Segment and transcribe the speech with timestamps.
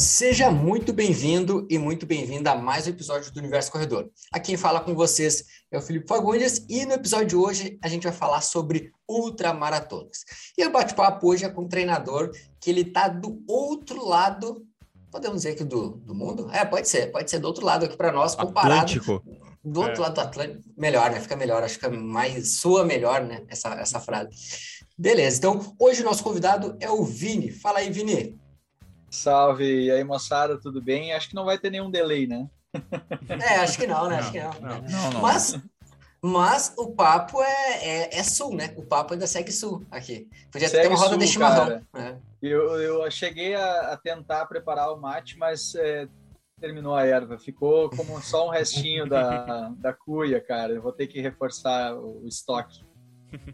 [0.00, 4.08] Seja muito bem-vindo e muito bem-vinda a mais um episódio do Universo Corredor.
[4.32, 7.86] Aqui quem fala com vocês é o Felipe Fagundes e no episódio de hoje a
[7.86, 10.24] gente vai falar sobre ultramaratonas.
[10.56, 14.66] E o bate-papo hoje é com um treinador que ele está do outro lado,
[15.10, 16.48] podemos dizer que do, do mundo?
[16.50, 18.80] É, pode ser, pode ser do outro lado aqui para nós, comparado.
[18.80, 19.22] Atlântico.
[19.62, 20.00] Do outro é.
[20.00, 21.20] lado do Atlântico, melhor, né?
[21.20, 23.44] Fica melhor, acho que é mais, soa melhor, né?
[23.48, 24.30] Essa, essa frase.
[24.96, 27.50] Beleza, então hoje o nosso convidado é o Vini.
[27.50, 28.39] Fala aí, Vini.
[29.10, 31.12] Salve, e aí moçada, tudo bem?
[31.12, 32.48] Acho que não vai ter nenhum delay, né?
[33.28, 34.16] É, acho que não, né?
[34.16, 34.50] Não, acho que não.
[34.60, 35.58] não, não, não mas,
[36.22, 38.72] mas o papo é, é, é, sul, né?
[38.76, 40.28] O papo ainda segue sul aqui.
[40.52, 41.82] Podia segue ter uma roda sul, de chimarrão.
[41.94, 42.16] É.
[42.40, 46.06] Eu, eu cheguei a, a, tentar preparar o mate, mas é,
[46.60, 47.38] terminou a erva.
[47.38, 50.72] Ficou como só um restinho da, da cuia, cara.
[50.72, 52.84] Eu vou ter que reforçar o, o estoque.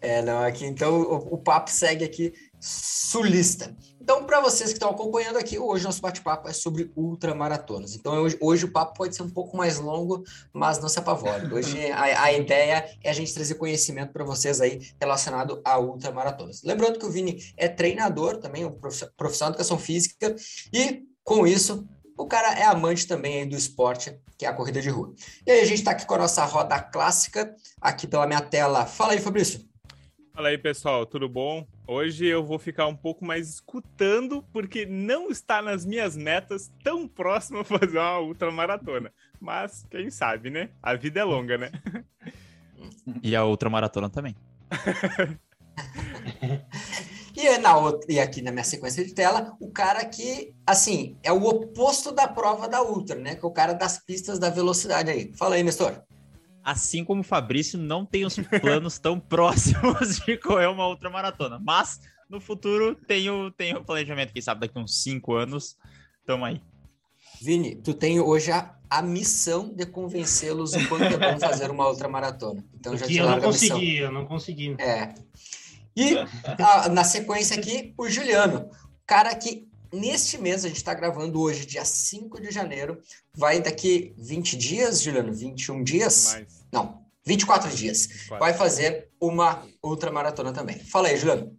[0.01, 3.74] É, não, aqui então o, o papo segue aqui sulista.
[4.01, 7.95] Então, para vocês que estão acompanhando aqui, hoje nosso bate-papo é sobre ultramaratonas.
[7.95, 11.46] Então, hoje, hoje, o papo pode ser um pouco mais longo, mas não se apavore.
[11.52, 16.63] Hoje a, a ideia é a gente trazer conhecimento para vocês aí relacionado a ultramaratonas.
[16.63, 18.79] Lembrando que o Vini é treinador também, um
[19.16, 20.35] profissional de educação física,
[20.73, 24.88] e com isso o cara é amante também do esporte, que é a corrida de
[24.88, 25.13] rua.
[25.46, 28.87] E aí, a gente está aqui com a nossa roda clássica, aqui pela minha tela.
[28.87, 29.60] Fala aí, Fabrício.
[30.37, 31.66] Fala aí, pessoal, tudo bom?
[31.88, 37.09] Hoje eu vou ficar um pouco mais escutando, porque não está nas minhas metas tão
[37.09, 39.10] próximo a fazer uma ultramaratona.
[39.40, 40.68] Mas, quem sabe, né?
[40.82, 41.73] A vida é longa, né?
[43.23, 44.37] E a ultramaratona também.
[47.38, 51.30] E, na outra, e aqui na minha sequência de tela, o cara que, assim, é
[51.30, 53.34] o oposto da prova da Ultra, né?
[53.34, 55.30] Que é o cara das pistas da velocidade aí.
[55.37, 56.02] Fala aí, Nestor.
[56.67, 61.61] Assim como o Fabrício, não tem os planos tão próximos de correr uma outra maratona.
[61.63, 65.76] Mas no futuro tenho, tenho planejamento, quem sabe daqui uns cinco anos.
[66.26, 66.60] Tamo aí.
[67.41, 71.87] Vini, tu tem hoje a, a missão de convencê-los o quanto é bom fazer uma
[71.87, 72.65] outra maratona.
[72.75, 74.76] Então já te eu não consegui, eu não consegui.
[74.81, 75.15] É.
[75.97, 76.16] E
[76.59, 78.69] a, na sequência aqui, o Juliano,
[79.06, 83.00] cara que neste mês, a gente está gravando hoje, dia 5 de janeiro,
[83.34, 85.32] vai daqui 20 dias, Juliano?
[85.32, 86.32] 21 dias?
[86.32, 86.56] Mais.
[86.76, 88.06] Não, 24 dias.
[88.06, 88.38] 24.
[88.38, 90.78] Vai fazer uma ultramaratona também.
[90.78, 91.56] Fala aí, Juliano.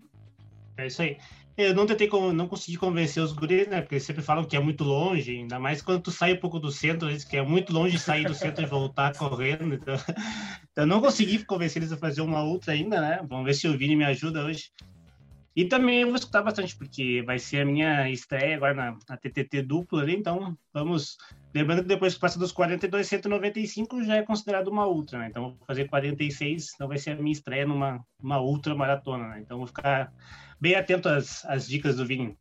[0.78, 1.18] É isso aí.
[1.58, 3.82] Eu não tentei, não consegui convencer os guris, né?
[3.82, 6.60] Porque eles sempre falam que é muito longe, ainda mais quando tu sai um pouco
[6.60, 9.74] do centro, eles que é muito longe sair do centro e voltar correndo.
[9.74, 9.96] Então,
[10.72, 13.26] então não consegui convencer eles a fazer uma outra ainda, né?
[13.28, 14.70] Vamos ver se o Vini me ajuda hoje.
[15.58, 19.18] E também eu vou escutar bastante, porque vai ser a minha estreia agora na, na
[19.18, 21.18] TTT dupla ali, então vamos.
[21.52, 25.30] Lembrando que depois que passa dos 42, 195 já é considerado uma ultra, né?
[25.32, 29.40] Então vou fazer 46, então vai ser a minha estreia numa uma ultra maratona, né?
[29.40, 30.14] Então vou ficar
[30.62, 32.38] bem atento às, às dicas do Vini.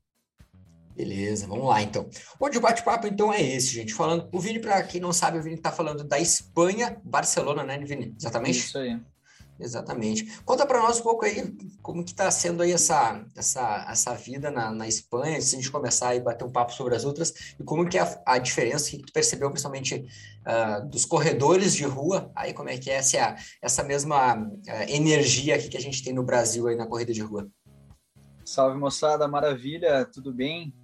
[0.95, 2.11] Beleza, vamos lá então.
[2.39, 3.95] Hoje o bate-papo então é esse, gente.
[3.95, 7.79] Falando, o Vini, para quem não sabe, o Vini está falando da Espanha, Barcelona, né,
[7.79, 8.15] Vini?
[8.15, 8.59] Exatamente?
[8.59, 9.01] Isso aí.
[9.59, 10.39] Exatamente.
[10.45, 14.51] Conta para nós um pouco aí como que está sendo aí essa, essa, essa vida
[14.51, 17.55] na, na Espanha, antes de a gente começar a bater um papo sobre as outras,
[17.59, 20.07] e como que é a, a diferença que tu percebeu, principalmente
[20.47, 25.57] uh, dos corredores de rua, aí como é que é essa, essa mesma uh, energia
[25.57, 27.49] aqui que a gente tem no Brasil aí na corrida de rua.
[28.45, 30.75] Salve moçada, maravilha, tudo bem?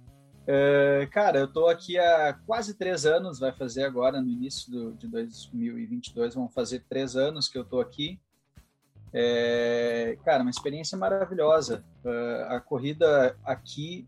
[0.43, 4.93] Uh, cara, eu estou aqui há quase três anos, vai fazer agora no início do,
[4.93, 8.19] de 2022, vão fazer três anos que eu estou aqui.
[9.13, 11.83] É, cara, uma experiência maravilhosa.
[12.03, 14.07] Uh, a corrida aqui,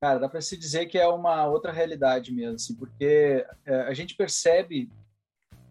[0.00, 3.94] cara, dá para se dizer que é uma outra realidade mesmo, assim, porque uh, a
[3.94, 4.90] gente percebe,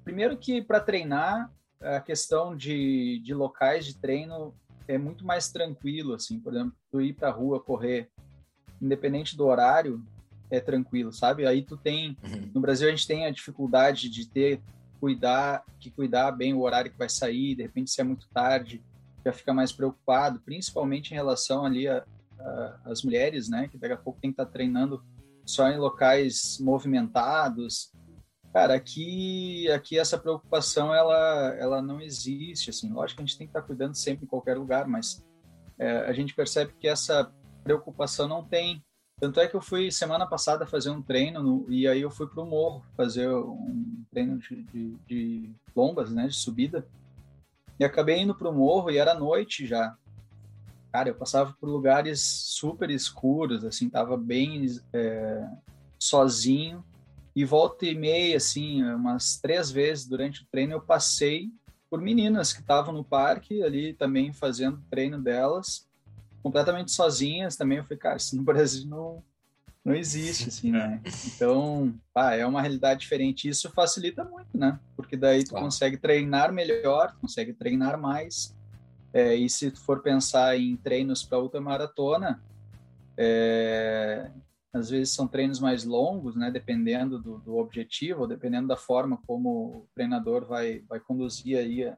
[0.04, 4.52] primeiro que para treinar, a questão de, de locais de treino
[4.88, 8.10] é muito mais tranquilo, assim, por exemplo, tu ir para rua correr,
[8.82, 10.04] independente do horário,
[10.50, 11.46] é tranquilo, sabe?
[11.46, 12.52] Aí tu tem, uhum.
[12.54, 14.62] no Brasil a gente tem a dificuldade de ter
[15.00, 18.84] cuidar, que cuidar bem o horário que vai sair, de repente se é muito tarde,
[19.26, 21.86] já fica mais preocupado, principalmente em relação ali
[22.86, 25.04] às mulheres, né, que daqui a pouco tem que estar tá treinando
[25.46, 27.92] só em locais movimentados.
[28.54, 32.92] Cara, aqui, aqui essa preocupação ela, ela não existe, assim.
[32.92, 35.26] Lógico que a gente tem que estar tá cuidando sempre em qualquer lugar, mas
[35.78, 37.32] é, a gente percebe que essa
[37.64, 38.84] preocupação não tem.
[39.20, 42.28] Tanto é que eu fui semana passada fazer um treino no, e aí eu fui
[42.28, 46.88] para o morro fazer um treino de, de, de, lombas, né, de subida.
[47.80, 49.98] E acabei indo para o morro e era noite já.
[50.92, 55.50] Cara, eu passava por lugares super escuros, assim, tava bem é,
[56.00, 56.86] sozinho.
[57.36, 61.52] E volta e meia, assim, umas três vezes durante o treino eu passei
[61.90, 65.87] por meninas que estavam no parque ali também fazendo treino delas
[66.44, 67.78] completamente sozinhas também.
[67.78, 69.24] Eu falei, cara, isso no Brasil não,
[69.84, 71.02] não existe, assim, né?
[71.26, 73.48] Então, pá, é uma realidade diferente.
[73.48, 74.80] Isso facilita muito, né?
[74.96, 75.66] Porque daí tu Claro.
[75.66, 78.56] consegue treinar melhor, consegue treinar mais.
[79.14, 82.42] É, e se tu for pensar em treinos para ultramaratona,
[83.18, 84.30] é,
[84.74, 86.52] às vezes são treinos mais longos, né?
[86.52, 91.98] Dependendo do, do objetivo, dependendo da forma como o treinador vai, vai conduzir aí a,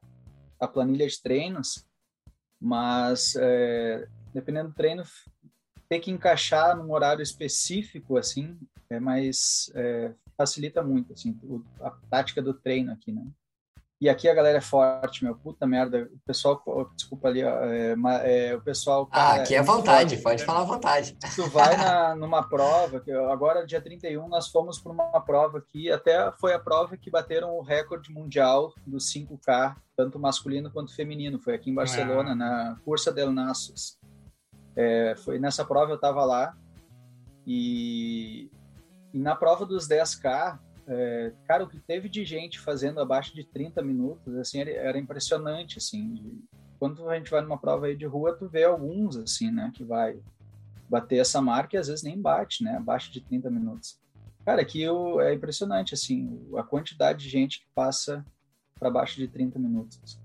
[0.60, 1.84] a planilha de treinos.
[2.60, 5.02] Mas, é, dependendo do treino,
[5.88, 11.90] ter que encaixar num horário específico, assim, é mais é, facilita muito, assim, o- a
[12.10, 13.26] tática do treino aqui, né?
[14.02, 16.62] E aqui a galera é forte, meu, puta merda, o pessoal,
[16.96, 17.94] desculpa ali, ó, é,
[18.24, 19.06] é, o pessoal...
[19.12, 20.22] Ah, cara, aqui é muito vontade, forte.
[20.22, 21.18] pode falar à vontade.
[21.34, 25.90] Tu vai na, numa prova, que agora dia 31 nós fomos para uma prova aqui,
[25.92, 31.38] até foi a prova que bateram o recorde mundial do 5K, tanto masculino quanto feminino,
[31.38, 32.34] foi aqui em Barcelona, Ah.
[32.34, 33.98] na Cursa del Nassos.
[34.76, 36.56] É, foi nessa prova eu estava lá
[37.46, 38.50] e,
[39.12, 43.44] e na prova dos 10K, é, cara, o que teve de gente fazendo abaixo de
[43.44, 46.44] 30 minutos, assim, era, era impressionante, assim, de-
[46.78, 49.84] quando a gente vai numa prova aí de rua, tu vê alguns, assim, né, que
[49.84, 50.18] vai
[50.88, 52.76] bater essa marca e às vezes nem bate, né?
[52.76, 54.00] Abaixo de 30 minutos.
[54.44, 58.24] Cara, aqui o- é impressionante, assim, a quantidade de gente que passa
[58.78, 60.19] para baixo de 30 minutos.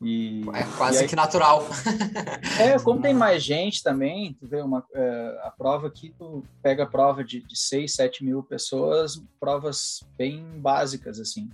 [0.00, 1.66] E, É quase e aí- que natural.
[2.60, 6.84] é, como tem mais gente também, tu vê uma, é, a prova aqui, tu pega
[6.84, 11.50] a prova de, de 6, 7 mil pessoas, provas bem básicas, assim.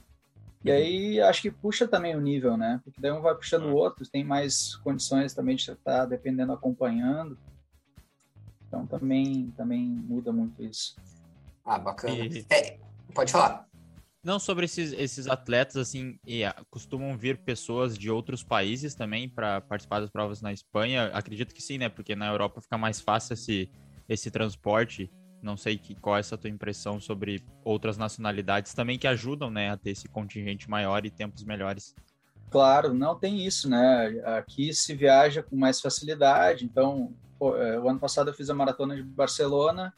[0.62, 2.80] E aí, acho que puxa também o nível, né?
[2.84, 7.36] Porque daí um vai puxando o outro, tem mais condições também de estar, dependendo, acompanhando.
[8.68, 10.96] Então, também, também muda muito isso.
[11.64, 12.14] Ah, bacana.
[12.14, 12.78] E- É,
[13.14, 13.66] pode falar.
[14.24, 19.28] Não, sobre esses, esses atletas, assim, e, ah, costumam vir pessoas de outros países também
[19.28, 21.10] para participar das provas na Espanha?
[21.12, 21.90] Acredito que sim, né?
[21.90, 23.70] Porque na Europa fica mais fácil esse,
[24.08, 25.12] esse transporte.
[25.42, 29.70] Não sei que, qual é essa tua impressão sobre outras nacionalidades também que ajudam, né,
[29.70, 31.94] a ter esse contingente maior e tempos melhores.
[32.50, 34.06] Claro, não tem isso, né?
[34.38, 36.64] Aqui se viaja com mais facilidade.
[36.64, 39.92] Então, pô, é, o ano passado eu fiz a maratona de Barcelona.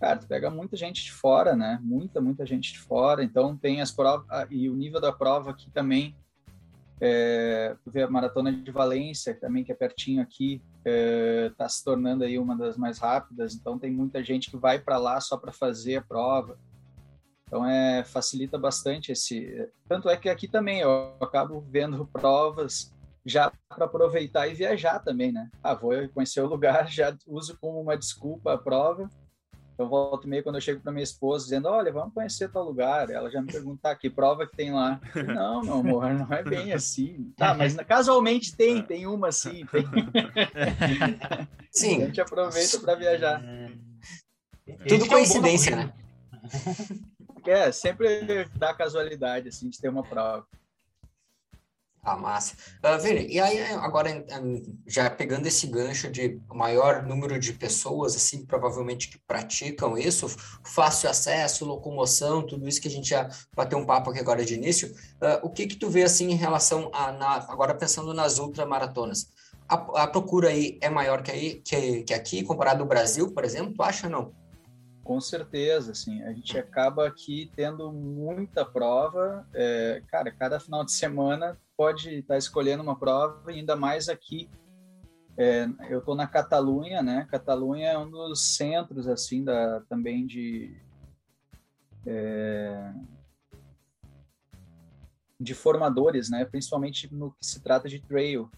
[0.00, 1.78] Cara, tu pega muita gente de fora, né?
[1.82, 3.22] Muita, muita gente de fora.
[3.22, 4.26] Então, tem as provas.
[4.50, 6.14] E o nível da prova aqui também.
[7.00, 10.62] É, tu vê a maratona de Valência, também que é pertinho aqui,
[11.50, 13.54] está se tornando aí uma das mais rápidas.
[13.54, 16.58] Então, tem muita gente que vai para lá só para fazer a prova.
[17.46, 19.70] Então é facilita bastante esse.
[19.88, 22.92] Tanto é que aqui também eu acabo vendo provas
[23.24, 25.48] já para aproveitar e viajar também, né?
[25.62, 29.08] Ah, vou conhecer o lugar, já uso como uma desculpa a prova.
[29.76, 33.10] Eu volto meio quando eu chego para minha esposa dizendo, olha, vamos conhecer tal lugar.
[33.10, 35.00] Ela já me pergunta, ah, que prova que tem lá?
[35.26, 37.32] Não, meu amor, não é bem assim.
[37.36, 39.66] Tá, mas casualmente tem, tem uma assim.
[39.66, 39.84] Tem.
[41.28, 43.42] A Sim, gente aproveita para viajar.
[44.86, 45.92] tudo coincidência, né?
[47.44, 50.46] É, sempre dá casualidade, assim, de ter uma prova.
[52.04, 52.54] Ah, massa.
[52.84, 54.10] Uh, Vini, e aí agora
[54.42, 60.28] um, já pegando esse gancho de maior número de pessoas, assim, provavelmente que praticam isso,
[60.62, 64.54] fácil acesso, locomoção, tudo isso que a gente já bateu um papo aqui agora de
[64.54, 68.38] início, uh, o que que tu vê, assim, em relação a, na, agora pensando nas
[68.38, 69.30] ultramaratonas,
[69.66, 73.44] a, a procura aí é maior que, aí, que, que aqui, comparado ao Brasil, por
[73.44, 74.43] exemplo, tu acha não?
[75.04, 80.92] Com certeza, assim, a gente acaba aqui tendo muita prova, é, cara, cada final de
[80.92, 84.48] semana pode estar escolhendo uma prova, ainda mais aqui,
[85.36, 90.74] é, eu estou na Catalunha, né, Catalunha é um dos centros, assim, da, também de,
[92.06, 92.90] é,
[95.38, 98.50] de formadores, né, principalmente no que se trata de trail,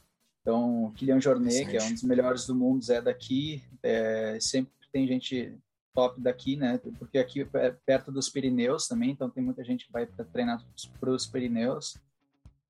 [0.43, 5.05] então, Kylian Jornet, que é um dos melhores do mundo, é daqui, é, sempre tem
[5.05, 5.59] gente
[5.97, 6.79] top daqui, né?
[6.99, 10.63] Porque aqui é perto dos Pirineus também, então tem muita gente que vai para treinar
[11.01, 11.97] para os Pirineus.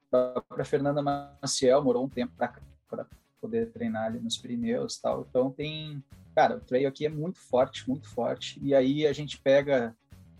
[0.08, 3.06] Para Fernanda Maciel morou um tempo para
[3.40, 5.26] poder treinar ali nos Pirineus, tal.
[5.28, 6.02] Então tem,
[6.36, 8.60] cara, o trail aqui é muito forte, muito forte.
[8.62, 9.94] E aí a gente pega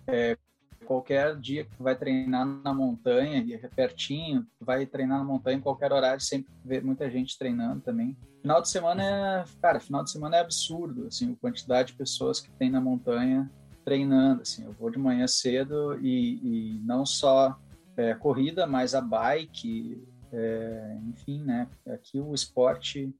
[0.06, 0.38] é,
[0.86, 5.60] qualquer dia que vai treinar na montanha, e é pertinho, vai treinar na montanha em
[5.60, 8.16] qualquer horário, sempre vê muita gente treinando também.
[8.40, 12.40] Final de semana é, cara, final de semana é absurdo, assim, a quantidade de pessoas
[12.40, 13.50] que tem na montanha
[13.84, 17.56] treinando, assim, eu vou de manhã cedo e, e não só
[17.96, 20.02] é, corrida, mas a bike,
[20.32, 23.14] é, enfim, né, aqui o esporte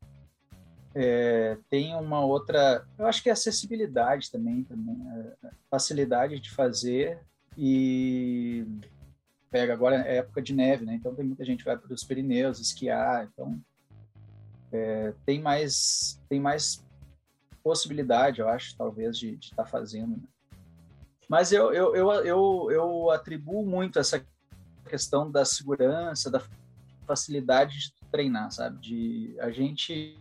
[0.99, 4.97] é, tem uma outra, eu acho que é acessibilidade também, também
[5.45, 7.21] é, facilidade de fazer
[7.57, 8.67] e
[9.51, 10.95] pega agora é época de neve, né?
[10.95, 13.59] Então tem muita gente que vai para os Pirineus esquiar, então
[14.73, 16.85] é, tem mais tem mais
[17.63, 20.17] possibilidade, eu acho, talvez, de estar tá fazendo.
[20.17, 20.23] Né?
[21.29, 24.25] Mas eu, eu, eu, eu, eu atribuo muito essa
[24.89, 26.41] questão da segurança, da
[27.05, 28.79] facilidade de treinar, sabe?
[28.79, 30.17] De a gente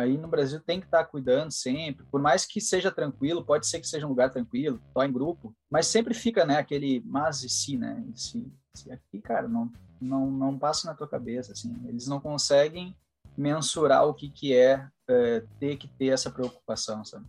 [0.00, 3.66] aí no Brasil tem que estar tá cuidando sempre, por mais que seja tranquilo, pode
[3.66, 7.42] ser que seja um lugar tranquilo, só em grupo, mas sempre fica, né, aquele mas
[7.42, 8.04] e se, né?
[8.14, 12.96] Se, se aqui, cara, não, não, não passa na tua cabeça, assim, eles não conseguem
[13.36, 17.26] mensurar o que que é, é ter que ter essa preocupação, sabe?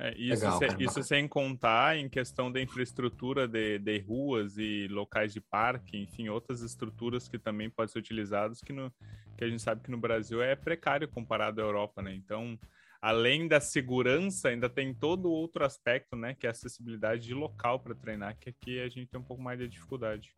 [0.00, 4.86] É, isso, Legal, se, isso sem contar em questão da infraestrutura de, de, ruas e
[4.88, 8.92] locais de parque, enfim, outras estruturas que também podem ser utilizadas, que, no,
[9.36, 12.14] que a gente sabe que no Brasil é precário comparado à Europa, né?
[12.14, 12.56] Então,
[13.02, 16.32] além da segurança, ainda tem todo outro aspecto, né?
[16.32, 19.42] Que é a acessibilidade de local para treinar, que aqui a gente tem um pouco
[19.42, 20.32] mais de dificuldade.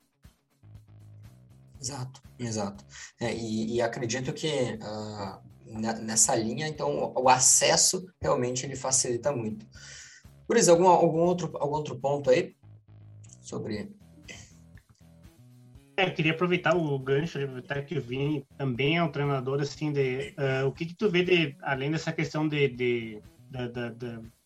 [1.79, 2.83] Exato, exato.
[3.21, 5.41] É, e, e, acredito que uh,
[5.71, 9.67] nessa linha, então o acesso realmente ele facilita muito.
[10.47, 12.57] Por isso, algum, algum, outro, algum outro ponto aí
[13.41, 13.89] sobre.
[15.97, 19.93] É, eu queria aproveitar o gancho, aproveitar que o Vini também é um treinador, assim,
[19.93, 23.23] de, uh, o que, que tu vê de, além dessa questão de, de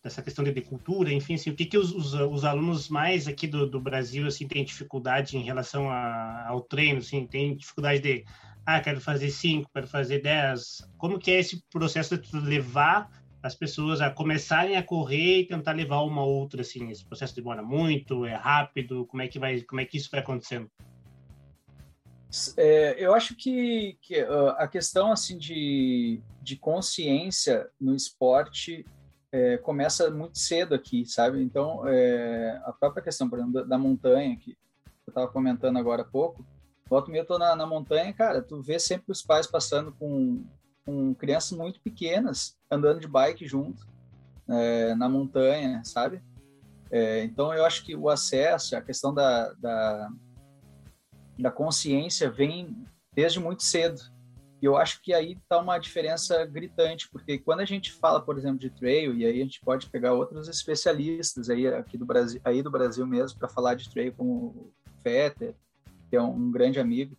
[0.03, 3.27] dessa questão de, de, cultura, enfim, assim, o que, que os, os, os alunos mais
[3.27, 8.01] aqui do, do, Brasil assim têm dificuldade em relação a, ao treino, assim, tem dificuldade
[8.01, 8.25] de
[8.65, 10.77] ah, quero fazer cinco, quero fazer dez.
[10.97, 13.09] Como que é esse processo de levar
[13.43, 16.89] as pessoas a começarem a correr e tentar levar uma outra, assim?
[16.89, 19.05] Esse processo demora muito, é rápido?
[19.05, 20.67] Como é que vai, como é que isso vai acontecendo?
[22.57, 28.83] É, eu acho que, que uh, a questão assim de, de consciência no esporte
[29.31, 31.41] é, começa muito cedo aqui, sabe?
[31.41, 34.57] Então, é, a própria questão, por exemplo, da, da montanha, que
[35.05, 36.45] eu estava comentando agora há pouco,
[36.87, 40.45] Volta meio eu tô na, na montanha, cara, tu vê sempre os pais passando com,
[40.85, 43.87] com crianças muito pequenas, andando de bike junto,
[44.47, 46.21] é, na montanha, sabe?
[46.91, 50.09] É, então, eu acho que o acesso, a questão da, da,
[51.39, 53.99] da consciência vem desde muito cedo.
[54.61, 58.37] E eu acho que aí está uma diferença gritante, porque quando a gente fala, por
[58.37, 62.39] exemplo, de trail, e aí a gente pode pegar outros especialistas aí aqui do Brasil,
[62.43, 65.55] aí do Brasil mesmo para falar de trail, como o Fetter,
[66.09, 67.17] que é um, grande amigo,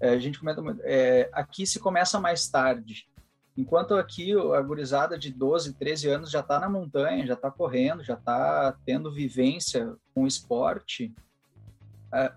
[0.00, 3.08] é, a gente comenta muito, é, aqui se começa mais tarde,
[3.56, 8.04] enquanto aqui a gurizada de 12, 13 anos já está na montanha, já está correndo,
[8.04, 11.14] já está tendo vivência com esporte,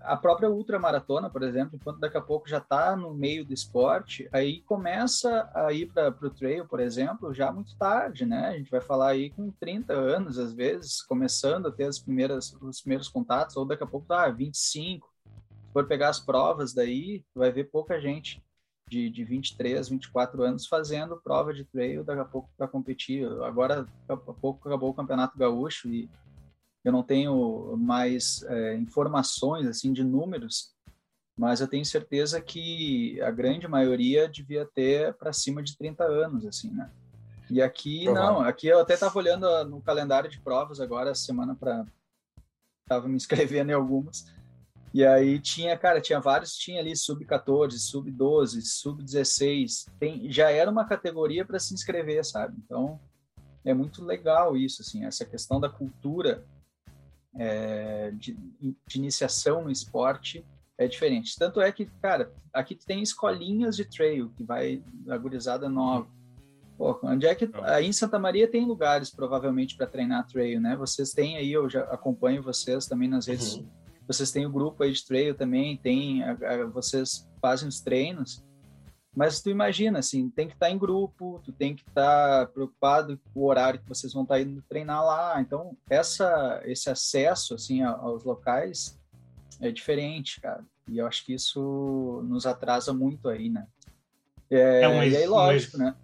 [0.02, 4.28] a própria ultramaratona, por exemplo, enquanto daqui a pouco já está no meio do esporte,
[4.32, 8.48] aí começa a ir para o trail, por exemplo, já muito tarde, né?
[8.48, 12.54] A gente vai falar aí com 30 anos, às vezes, começando a ter as primeiras,
[12.60, 15.08] os primeiros contatos, ou daqui a pouco tá 25,
[15.72, 18.42] for pegar as provas daí, vai ver pouca gente
[18.88, 23.24] de, de 23, 24 anos fazendo prova de trail daqui a pouco para competir.
[23.42, 26.10] Agora, daqui a pouco acabou o Campeonato Gaúcho e
[26.84, 30.74] eu não tenho mais é, informações assim de números,
[31.36, 36.44] mas eu tenho certeza que a grande maioria devia ter para cima de 30 anos,
[36.44, 36.90] assim, né?
[37.48, 38.32] E aqui Provável.
[38.32, 41.84] não, aqui eu até estava olhando no calendário de provas agora, semana para
[42.82, 44.26] estava me inscrevendo em algumas.
[44.92, 49.86] E aí tinha, cara, tinha vários, tinha ali sub-14, sub-12, sub-16,
[50.28, 52.56] já era uma categoria para se inscrever, sabe?
[52.64, 52.98] Então,
[53.64, 56.44] é muito legal isso, assim, essa questão da cultura
[57.36, 60.44] é, de, de, iniciação no esporte
[60.76, 61.38] é diferente.
[61.38, 66.08] Tanto é que, cara, aqui tem escolinhas de trail, que vai a gurizada nova.
[66.76, 67.48] Pô, onde é que...
[67.62, 70.74] Aí em Santa Maria tem lugares, provavelmente, para treinar trail, né?
[70.74, 73.79] Vocês têm aí, eu já acompanho vocês também nas redes uhum
[74.12, 78.44] vocês têm o grupo aí de trail também, tem, a, a, vocês fazem os treinos,
[79.14, 82.52] mas tu imagina, assim, tem que estar tá em grupo, tu tem que estar tá
[82.52, 86.90] preocupado com o horário que vocês vão estar tá indo treinar lá, então essa, esse
[86.90, 88.98] acesso, assim, aos locais
[89.60, 93.66] é diferente, cara, e eu acho que isso nos atrasa muito aí, né?
[94.50, 95.94] É, é um, e aí, lógico, um, né?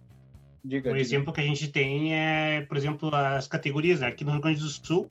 [0.63, 1.01] Diga, um diga.
[1.01, 4.07] exemplo que a gente tem é, por exemplo, as categorias, né?
[4.07, 5.09] aqui no Rio Grande do Sul,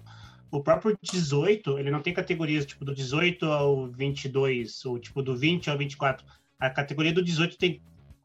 [0.50, 5.36] o próprio 18, ele não tem categorias tipo do 18 ao 22, ou tipo do
[5.36, 6.24] 20 ao 24.
[6.58, 7.82] A categoria do 18 tem.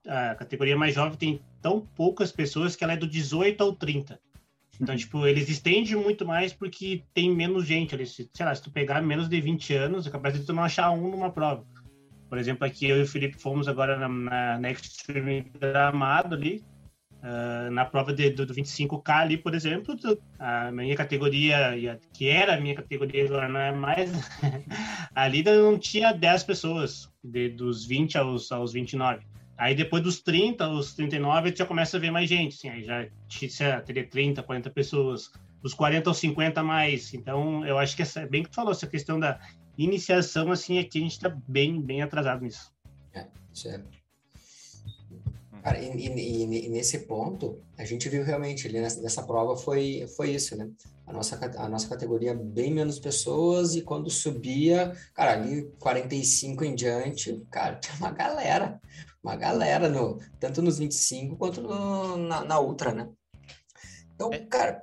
[0.08, 4.20] A categoria mais jovem tem tão poucas pessoas que ela é do 18 ao 30.
[4.80, 8.06] Então, tipo, eles estendem muito mais porque tem menos gente ali.
[8.08, 10.90] Sei lá, se tu pegar menos de 20 anos, é capaz de tu não achar
[10.90, 11.64] um numa prova.
[12.28, 16.64] Por exemplo, aqui eu e o Felipe fomos agora na, na Next Stream Gramado ali,
[17.22, 19.96] Uh, na prova de, do, do 25K ali, por exemplo,
[20.40, 24.10] a minha categoria, que era a minha categoria, agora não é mais,
[25.14, 29.24] ali não tinha 10 pessoas, de, dos 20 aos, aos 29.
[29.56, 33.08] Aí depois dos 30, os 39, já começa a ver mais gente, assim, aí já
[33.30, 37.14] sei teria 30, 40 pessoas, dos 40 aos 50 mais.
[37.14, 39.40] Então, eu acho que essa, bem que tu falou, essa questão da
[39.78, 42.74] iniciação, assim, aqui a gente está bem, bem atrasado nisso.
[43.14, 44.01] É, certo.
[45.64, 50.08] Cara, e, e, e, nesse ponto, a gente viu realmente ali nessa, nessa prova foi,
[50.16, 50.68] foi isso, né?
[51.06, 56.74] A nossa, a nossa categoria bem menos pessoas e quando subia, cara, ali 45 em
[56.74, 58.82] diante, cara, tinha uma galera,
[59.24, 63.10] uma galera, no, tanto nos 25 quanto no, na, na Ultra, né?
[64.16, 64.82] Então, é, cara,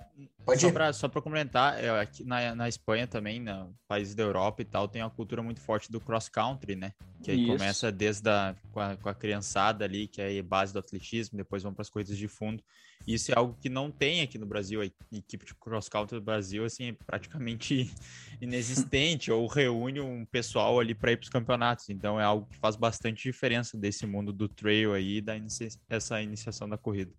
[0.48, 4.62] Pode só para só complementar, é, aqui na, na Espanha também, no países da Europa
[4.62, 6.94] e tal, tem uma cultura muito forte do cross-country, né?
[7.22, 7.52] Que aí Isso.
[7.52, 11.62] começa desde a, com, a, com a criançada ali, que é base do atletismo, depois
[11.62, 12.62] vão para as coisas de fundo.
[13.06, 14.80] Isso é algo que não tem aqui no Brasil.
[14.80, 17.92] A equipe de cross-country do Brasil, assim, é praticamente
[18.40, 21.90] inexistente, ou reúne um pessoal ali para ir para os campeonatos.
[21.90, 26.22] Então é algo que faz bastante diferença desse mundo do trail aí, da inicia essa
[26.22, 27.12] iniciação da corrida.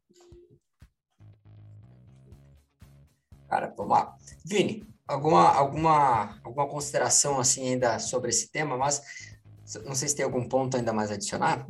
[3.50, 4.16] Cara, vamos lá.
[4.46, 9.02] Vini, alguma, alguma, alguma consideração assim ainda sobre esse tema, mas
[9.84, 11.66] não sei se tem algum ponto ainda mais a adicionar.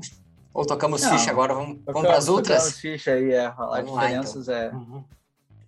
[0.53, 2.57] Ou tocamos não, ficha agora, vamos, vamos para as outras?
[2.57, 4.79] Tocamos ficha aí, é, falar vamos diferenças lá, então.
[4.79, 4.83] é...
[4.83, 5.03] Uhum.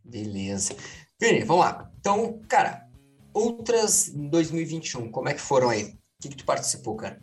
[0.04, 0.76] Beleza.
[1.20, 1.90] Vini, vamos lá.
[2.00, 2.88] Então, cara,
[3.34, 5.84] outras 2021, como é que foram aí?
[5.84, 7.22] O que, que tu participou, cara?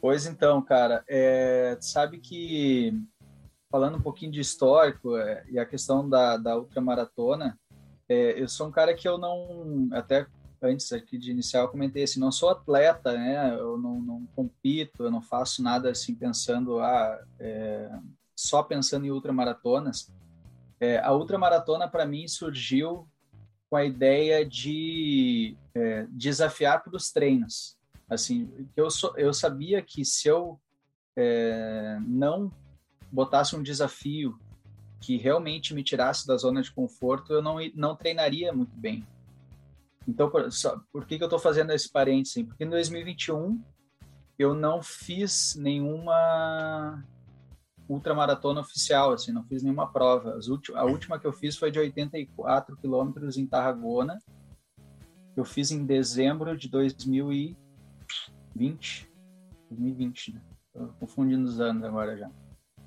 [0.00, 2.92] Pois então, cara, é, sabe que
[3.72, 7.58] falando um pouquinho de histórico é, e a questão da, da ultramaratona,
[8.06, 10.26] é, eu sou um cara que eu não, até
[10.60, 13.56] antes aqui de iniciar, eu comentei assim, não sou atleta, né?
[13.58, 17.90] Eu não, não compito, eu não faço nada assim pensando, ah, é,
[18.36, 20.12] só pensando em ultramaratonas.
[20.78, 23.08] É, a ultramaratona para mim surgiu
[23.70, 27.78] com a ideia de é, desafiar os treinos.
[28.08, 30.60] Assim, eu, so, eu sabia que se eu
[31.16, 32.52] é, não
[33.12, 34.36] botasse um desafio
[35.00, 39.06] que realmente me tirasse da zona de conforto, eu não, não treinaria muito bem.
[40.06, 42.44] Então, por, só, por que, que eu estou fazendo esse parênteses?
[42.44, 43.62] Porque em 2021
[44.38, 47.04] eu não fiz nenhuma
[47.88, 50.38] ultramaratona oficial, assim, não fiz nenhuma prova.
[50.74, 54.18] a última que eu fiz foi de 84 quilômetros em Tarragona.
[55.36, 59.10] Eu fiz em dezembro de 2020.
[59.70, 60.40] 2020, né?
[60.72, 62.30] Tô confundindo os anos agora já.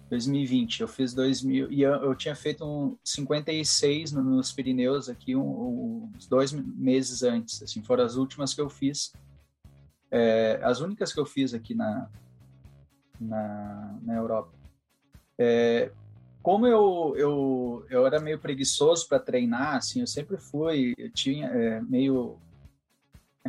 [0.09, 0.81] 2020.
[0.81, 6.11] Eu fiz 2000 e eu, eu tinha feito um 56 no, nos Pirineus aqui um,
[6.15, 7.61] uns dois meses antes.
[7.63, 9.13] Assim, foram as últimas que eu fiz.
[10.11, 12.09] É, as únicas que eu fiz aqui na
[13.19, 14.51] na, na Europa.
[15.37, 15.91] É,
[16.41, 21.47] como eu, eu, eu era meio preguiçoso para treinar, assim, eu sempre fui, eu tinha
[21.47, 22.37] é, meio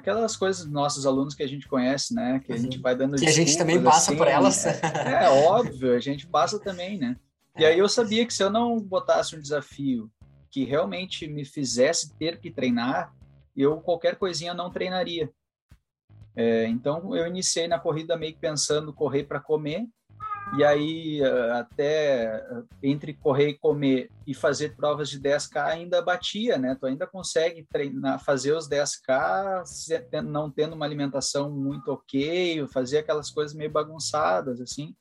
[0.06, 2.40] aquelas coisas dos nossos alunos que a gente conhece, né?
[2.44, 4.64] Que a gente vai dando Que a gente também passa assim, por elas.
[4.64, 7.16] É, é, óbvio, a gente passa também, né?
[7.58, 10.08] E aí eu sabia que se eu não botasse um desafio
[10.48, 13.12] que realmente me fizesse ter que treinar,
[13.56, 15.28] eu qualquer coisinha não treinaria.
[16.36, 19.86] É, então eu iniciei na corrida meio que pensando correr para comer
[20.54, 26.00] e aí, eh, até eh, entre correr e comer e fazer provas de 10K, ainda
[26.00, 26.76] batia, né?
[26.78, 29.64] Tu ainda consegue treinar, fazer os 10K
[30.22, 34.94] não tendo uma alimentação muito ok, fazer aquelas coisas meio bagunçadas, assim,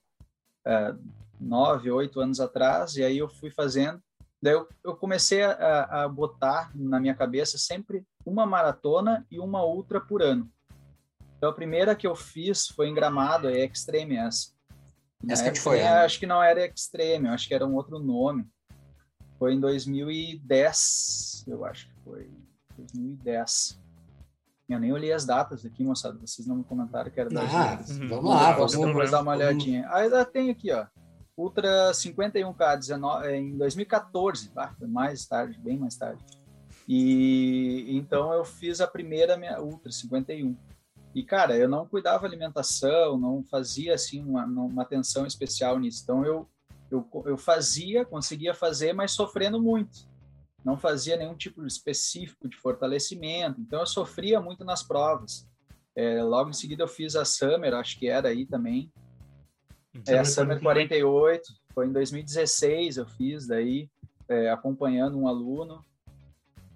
[0.66, 0.96] é,
[1.40, 4.02] nove, oito anos atrás, e aí eu fui fazendo.
[4.42, 9.64] Daí eu, eu comecei a, a botar na minha cabeça sempre uma maratona e uma
[9.64, 10.52] ultra por ano.
[11.38, 14.55] Então, a primeira que eu fiz foi em Gramado, é Extreme S
[15.28, 15.88] essa que foi, né?
[15.88, 18.48] acho que não era Extreme, acho que era um outro nome.
[19.38, 22.30] Foi em 2010, eu acho que foi
[22.78, 23.80] 2010.
[24.68, 26.18] Eu nem olhei as datas aqui, moçada.
[26.20, 29.88] Vocês não me comentaram que era das ah, Vamos lá, vamos, vamos dar uma olhadinha.
[29.92, 30.88] Aí já tem aqui, ó.
[31.38, 34.74] Ultra 51K 19, é, em 2014, tá?
[34.80, 36.24] foi mais tarde, bem mais tarde.
[36.88, 40.56] E então eu fiz a primeira minha Ultra 51.
[41.16, 46.02] E, cara, eu não cuidava alimentação, não fazia, assim, uma, uma atenção especial nisso.
[46.04, 46.50] Então, eu,
[46.92, 50.14] eu, eu fazia, conseguia fazer, mas sofrendo muito.
[50.64, 53.62] Não fazia nenhum tipo específico de fortalecimento.
[53.62, 55.48] Então, eu sofria muito nas provas.
[55.96, 58.92] É, logo em seguida, eu fiz a Summer, acho que era aí também.
[60.06, 63.90] É, a Summer 48, foi em 2016 eu fiz daí,
[64.28, 65.82] é, acompanhando um aluno.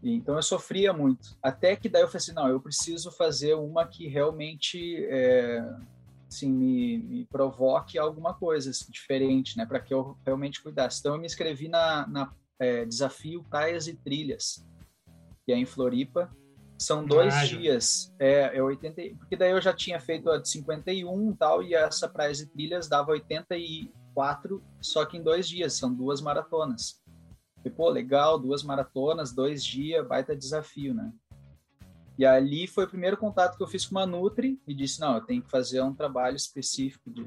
[0.01, 1.37] Então eu sofria muito.
[1.43, 5.61] Até que daí eu falei assim, não, eu preciso fazer uma que realmente é,
[6.27, 9.65] assim, me, me, provoque alguma coisa assim, diferente, né?
[9.65, 10.99] Para que eu realmente cuidasse.
[10.99, 14.65] Então eu me inscrevi na, na é, Desafio Praias e Trilhas,
[15.45, 16.31] que é em Floripa.
[16.77, 18.13] São dois ah, dias.
[18.17, 21.75] É, é 80, porque daí eu já tinha feito a de 51 e tal, e
[21.75, 27.01] essa Praias e Trilhas dava 84, só que em dois dias, são duas maratonas.
[27.63, 31.11] E, pô, legal, duas maratonas, dois dias, baita desafio, né?
[32.17, 35.15] E ali foi o primeiro contato que eu fiz com uma Nutri e disse, não,
[35.15, 37.25] eu tenho que fazer um trabalho específico de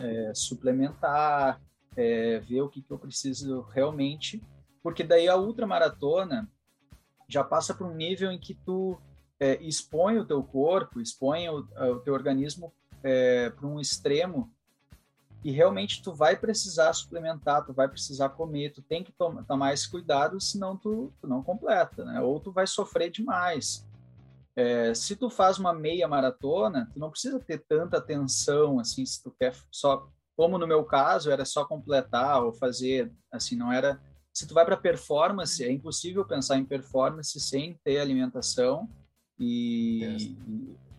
[0.00, 1.60] é, suplementar,
[1.96, 4.40] é, ver o que, que eu preciso realmente,
[4.84, 6.48] porque daí a ultramaratona
[7.28, 9.00] já passa para um nível em que tu
[9.40, 12.72] é, expõe o teu corpo, expõe o, o teu organismo
[13.56, 14.52] para um extremo
[15.42, 19.72] e realmente tu vai precisar suplementar, tu vai precisar comer, tu tem que tomar, tomar
[19.72, 22.20] esse cuidado, senão tu, tu não completa, né?
[22.20, 23.86] Ou tu vai sofrer demais.
[24.54, 29.22] É, se tu faz uma meia maratona, tu não precisa ter tanta atenção, assim, se
[29.22, 33.98] tu quer só, como no meu caso, era só completar ou fazer, assim, não era...
[34.32, 38.88] Se tu vai para performance, é impossível pensar em performance sem ter alimentação
[39.38, 40.36] e,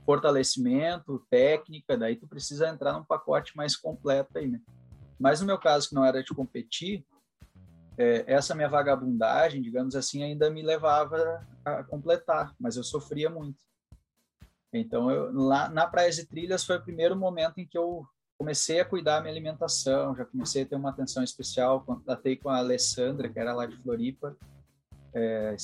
[0.06, 4.60] fortalecimento, técnica, daí tu precisa entrar num pacote mais completo aí, né?
[5.20, 7.06] Mas no meu caso, que não era de competir,
[7.98, 13.60] é, essa minha vagabundagem, digamos assim, ainda me levava a completar, mas eu sofria muito.
[14.74, 18.06] Então, eu, lá na Praias e Trilhas foi o primeiro momento em que eu
[18.38, 22.50] comecei a cuidar da minha alimentação, já comecei a ter uma atenção especial, contatei com
[22.50, 24.36] a Alessandra, que era lá de Floripa,
[25.14, 25.56] é,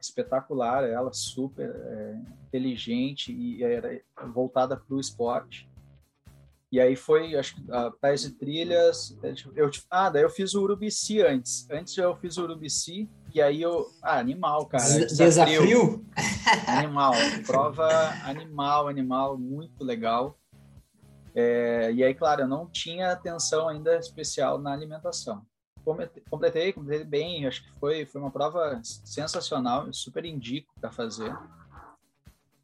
[0.00, 4.00] espetacular, ela super é, inteligente e era
[4.32, 5.68] voltada para o esporte.
[6.70, 9.16] E aí foi, acho que a Pés e Trilhas.
[9.54, 11.66] Eu, ah, daí eu fiz o Urubici antes.
[11.70, 13.88] Antes eu fiz o Urubici, e aí eu.
[14.02, 14.82] Ah, animal, cara.
[14.84, 15.62] Desafio?
[15.62, 16.06] desafio?
[16.66, 17.12] Animal.
[17.46, 17.88] Prova
[18.24, 20.36] animal, animal, muito legal.
[21.34, 25.46] É, e aí, claro, eu não tinha atenção ainda especial na alimentação.
[25.86, 31.32] Completei, completei bem, acho que foi, foi uma prova sensacional, eu super indico para fazer.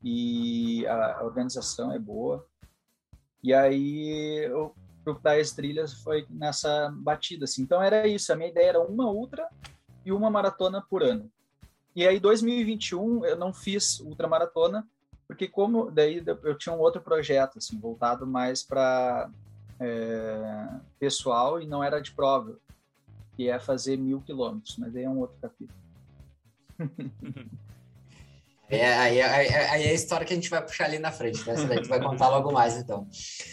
[0.02, 2.44] E a organização é boa.
[3.40, 4.72] E aí o
[5.04, 7.62] grupo das trilhas foi nessa batida, assim.
[7.62, 9.48] Então era isso, a minha ideia era uma ultra
[10.04, 11.30] e uma maratona por ano.
[11.94, 14.84] E aí 2021 eu não fiz ultramaratona,
[15.28, 19.30] porque como daí eu tinha um outro projeto assim, voltado mais para
[19.78, 22.58] é, pessoal e não era de prova,
[23.36, 25.78] que é fazer mil quilômetros, mas aí é um outro capítulo.
[28.68, 31.46] É, aí, aí, aí, é a história que a gente vai puxar ali na frente,
[31.46, 31.52] né?
[31.52, 33.06] Essa daí tu vai contar logo mais, então.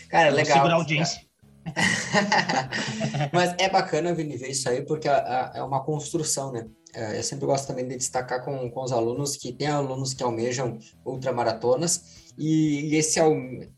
[0.08, 0.58] Cara, legal.
[0.58, 1.22] Segurar a audiência.
[3.34, 6.65] Mas é bacana, Vini, ver isso aí, porque é uma construção, né?
[6.94, 10.24] É, eu sempre gosto também de destacar com, com os alunos que tem alunos que
[10.24, 13.20] almejam ultramaratonas e, e esse,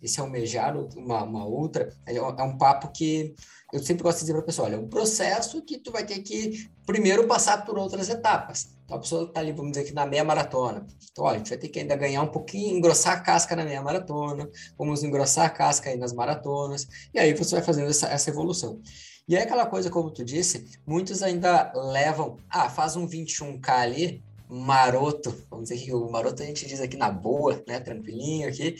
[0.02, 3.36] esse almejar uma, uma ultra é, é um papo que
[3.72, 6.06] eu sempre gosto de dizer para a pessoa, olha, é um processo que tu vai
[6.06, 8.70] ter que primeiro passar por outras etapas.
[8.84, 10.86] Então, a pessoa está ali, vamos dizer que na meia maratona.
[11.12, 13.64] Então, olha, a gente vai ter que ainda ganhar um pouquinho, engrossar a casca na
[13.64, 18.08] meia maratona, vamos engrossar a casca aí nas maratonas, e aí você vai fazendo essa,
[18.08, 18.82] essa evolução.
[19.28, 24.24] E é aquela coisa, como tu disse, muitos ainda levam, ah, faz um 21K ali,
[24.50, 28.76] maroto, vamos dizer que o maroto a gente diz aqui na boa, né, tranquilinho aqui,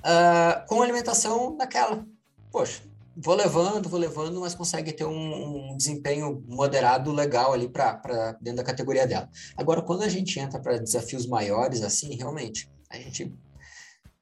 [0.00, 2.06] uh, com alimentação daquela.
[2.50, 2.82] Poxa,
[3.16, 8.58] vou levando, vou levando, mas consegue ter um, um desempenho moderado legal ali para dentro
[8.58, 9.28] da categoria dela.
[9.56, 13.32] Agora, quando a gente entra para desafios maiores, assim, realmente, a gente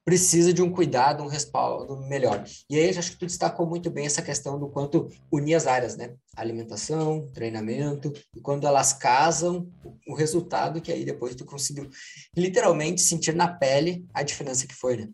[0.05, 2.44] precisa de um cuidado, um respaldo melhor.
[2.68, 5.96] E aí, acho que tu destacou muito bem essa questão do quanto unir as áreas,
[5.96, 6.14] né?
[6.35, 9.70] Alimentação, treinamento, e quando elas casam,
[10.09, 11.88] o resultado que aí depois tu conseguiu
[12.37, 15.09] literalmente sentir na pele a diferença que foi, né?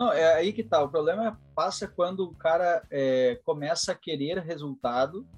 [0.00, 0.82] Não, é aí que tá.
[0.82, 5.28] O problema passa quando o cara é, começa a querer resultado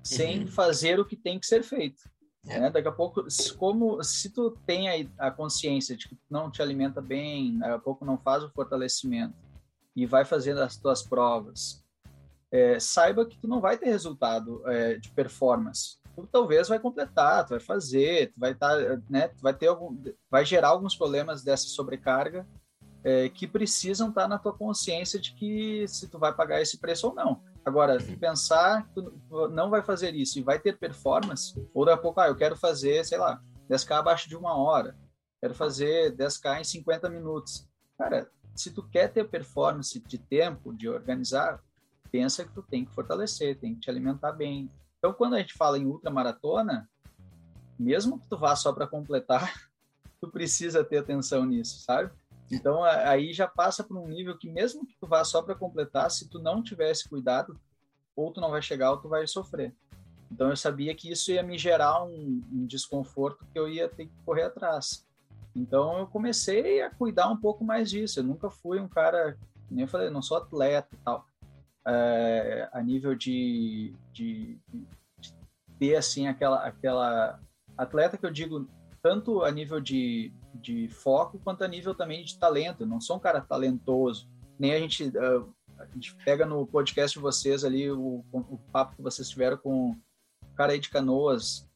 [0.00, 0.46] sem uhum.
[0.46, 2.08] fazer o que tem que ser feito.
[2.46, 2.60] É.
[2.60, 2.70] Né?
[2.70, 3.24] Daqui a pouco,
[3.58, 7.78] como se tu tem a, a, consciência de que não te alimenta bem, daqui a
[7.80, 9.34] pouco não faz o fortalecimento
[9.96, 11.84] e vai fazendo as tuas provas,
[12.52, 15.98] é, saiba que tu não vai ter resultado é, de performance.
[16.14, 19.28] Tu talvez vai completar, tu vai fazer, tu vai estar, tá, né?
[19.28, 22.46] Tu vai ter algum, vai gerar alguns problemas dessa sobrecarga
[23.04, 27.08] é, que precisam estar na tua consciência de que se tu vai pagar esse preço
[27.08, 27.42] ou não.
[27.64, 28.18] Agora, uhum.
[28.18, 32.20] pensar que tu não vai fazer isso e vai ter performance, ou daqui a pouco,
[32.20, 34.96] ah, eu quero fazer, sei lá, 10K abaixo de uma hora,
[35.40, 37.68] quero fazer 10K em 50 minutos.
[37.96, 41.62] Cara, se tu quer ter performance de tempo, de organizar,
[42.10, 44.70] pensa que tu tem que fortalecer, tem que te alimentar bem.
[44.98, 46.88] Então, quando a gente fala em ultramaratona,
[47.78, 49.52] mesmo que tu vá só para completar,
[50.20, 52.10] tu precisa ter atenção nisso, sabe?
[52.52, 56.10] Então aí já passa por um nível que mesmo que tu vá só para completar,
[56.10, 57.58] se tu não tivesse cuidado,
[58.14, 59.74] ou tu não vai chegar ou tu vai sofrer.
[60.30, 64.06] Então eu sabia que isso ia me gerar um, um desconforto que eu ia ter
[64.06, 65.06] que correr atrás.
[65.56, 68.20] Então eu comecei a cuidar um pouco mais disso.
[68.20, 69.38] Eu nunca fui um cara,
[69.70, 71.26] nem eu falei, não sou atleta e tal,
[71.86, 75.34] é, a nível de, de, de,
[75.78, 77.40] ter assim aquela aquela
[77.76, 78.68] atleta que eu digo
[79.02, 82.82] tanto a nível de, de foco quanto a nível também de talento.
[82.82, 87.18] Eu não sou um cara talentoso, nem a gente uh, a gente pega no podcast
[87.18, 91.68] de vocês ali o, o papo que vocês tiveram com o cara aí de Canoas,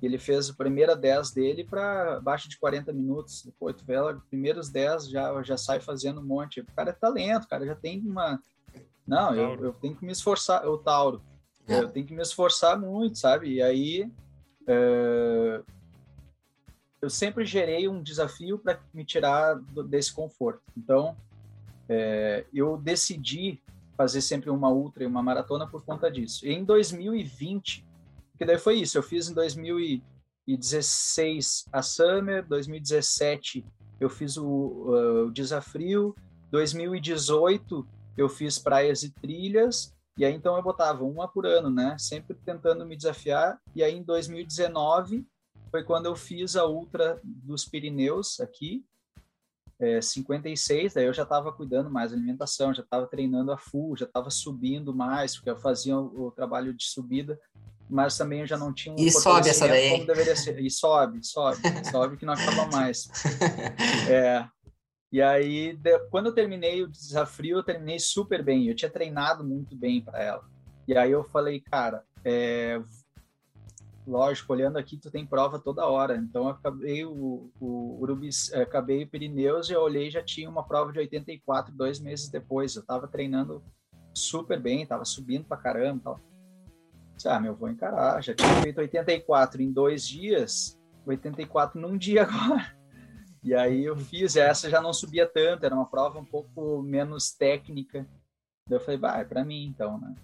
[0.00, 3.50] ele fez a primeira 10 dele para abaixo de 40 minutos.
[3.58, 6.60] Pô, tu vê ela, primeiros 10 já, já sai fazendo um monte.
[6.60, 8.40] O cara é talento, o cara já tem uma.
[9.06, 10.66] Não, eu, eu tenho que me esforçar.
[10.68, 11.20] O Tauro.
[11.66, 11.80] É.
[11.80, 13.54] Eu tenho que me esforçar muito, sabe?
[13.54, 14.10] E aí.
[14.66, 15.62] É...
[17.00, 20.60] Eu sempre gerei um desafio para me tirar do, desse conforto.
[20.76, 21.16] Então,
[21.88, 23.62] é, eu decidi
[23.96, 26.46] fazer sempre uma ultra e uma maratona por conta disso.
[26.46, 27.86] E em 2020,
[28.36, 33.64] que daí foi isso, eu fiz em 2016 a Summer, 2017
[34.00, 36.14] eu fiz o, uh, o Desafio,
[36.50, 41.96] 2018 eu fiz praias e trilhas, e aí então eu botava uma por ano, né?
[41.98, 43.60] Sempre tentando me desafiar.
[43.74, 45.24] E aí em 2019
[45.70, 48.84] foi quando eu fiz a Ultra dos Pirineus aqui,
[49.80, 53.96] é, 56, daí eu já estava cuidando mais da alimentação, já estava treinando a full,
[53.96, 57.38] já estava subindo mais, porque eu fazia o, o, trabalho de subida,
[57.88, 60.04] mas também eu já não tinha um E sobe essa daí.
[60.66, 63.08] E sobe, sobe, sobe que não acaba mais.
[64.10, 64.48] É,
[65.12, 68.66] e aí, de, quando eu terminei o desafio, eu terminei super bem.
[68.66, 70.44] Eu tinha treinado muito bem para ela.
[70.86, 72.80] E aí eu falei, cara, é,
[74.08, 76.16] lógico, olhando aqui, tu tem prova toda hora.
[76.16, 80.66] Então, acabei o, o Urubis, eh, acabei o Pirineus e eu olhei já tinha uma
[80.66, 82.74] prova de 84 dois meses depois.
[82.74, 83.62] Eu tava treinando
[84.14, 86.20] super bem, tava subindo pra caramba tal.
[87.26, 88.22] Ah, meu, vou encarar.
[88.22, 92.76] Já tinha feito 84 em dois dias, 84 num dia agora.
[93.42, 97.30] E aí eu fiz, essa já não subia tanto, era uma prova um pouco menos
[97.30, 98.06] técnica.
[98.68, 100.14] Daí eu falei, vai, é para mim então, né?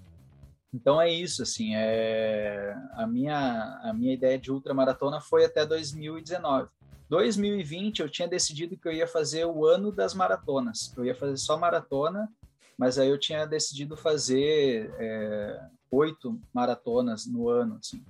[0.74, 2.74] Então é isso, assim, é...
[2.94, 6.68] a, minha, a minha ideia de ultramaratona foi até 2019.
[7.08, 10.92] 2020 eu tinha decidido que eu ia fazer o ano das maratonas.
[10.96, 12.28] Eu ia fazer só maratona,
[12.76, 18.04] mas aí eu tinha decidido fazer é, oito maratonas no ano, assim.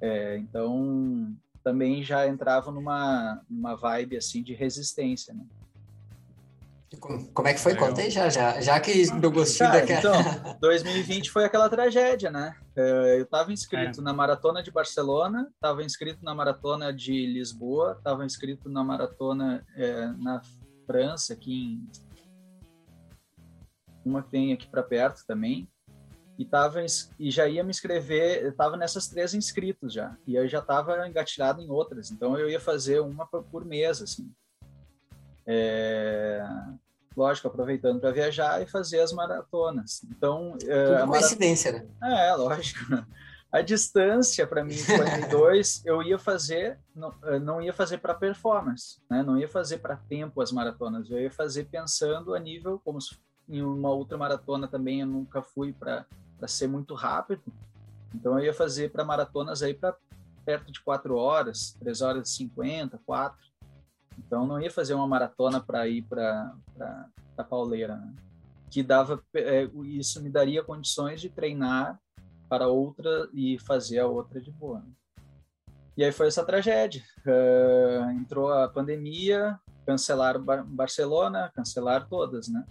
[0.00, 5.46] É, então também já entrava numa, numa vibe assim de resistência, né?
[7.00, 7.72] Como é que foi?
[7.72, 7.88] Legal.
[7.88, 10.20] Conta aí já, já, já que meu gostinho Cara, daquela...
[10.20, 12.54] Então, 2020 foi aquela tragédia, né?
[12.76, 14.04] É, eu estava inscrito é.
[14.04, 20.06] na Maratona de Barcelona, estava inscrito na Maratona de Lisboa, estava inscrito na Maratona é,
[20.18, 20.40] na
[20.86, 21.88] França, aqui em...
[24.04, 25.68] Uma que tem aqui para perto também.
[26.38, 26.84] E, tava,
[27.18, 30.16] e já ia me inscrever, eu estava nessas três inscritos já.
[30.24, 32.12] E eu já estava engatilhado em outras.
[32.12, 34.30] Então eu ia fazer uma por mês, assim.
[35.46, 36.44] É,
[37.16, 40.02] lógico, aproveitando para viajar e fazer as maratonas.
[40.10, 41.86] Então, é, Tudo coincidência, né?
[42.02, 42.80] É, lógico.
[43.50, 49.22] A distância para mim, 42, eu ia fazer, não, não ia fazer para performance, né?
[49.22, 51.08] Não ia fazer para tempo as maratonas.
[51.10, 53.16] Eu ia fazer pensando a nível como se,
[53.48, 56.04] em uma outra maratona também eu nunca fui para
[56.46, 57.42] ser muito rápido.
[58.14, 59.96] Então eu ia fazer para maratonas aí para
[60.44, 63.45] perto de 4 horas, 3 horas e 50, 4.
[64.26, 66.52] Então não ia fazer uma maratona para ir para
[67.36, 68.14] a pauleira, né?
[68.70, 72.00] que dava é, isso me daria condições de treinar
[72.48, 74.80] para outra e fazer a outra de boa.
[74.80, 74.92] Né?
[75.96, 77.02] E aí foi essa tragédia.
[77.24, 82.66] Uh, entrou a pandemia, cancelaram Bar Barcelona, cancelaram todas, né?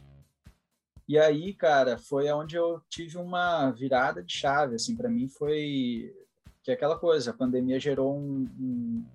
[1.07, 6.13] E aí, cara, foi onde eu tive uma virada de chave, assim, para mim foi
[6.65, 9.05] que é aquela coisa, a pandemia gerou um, um,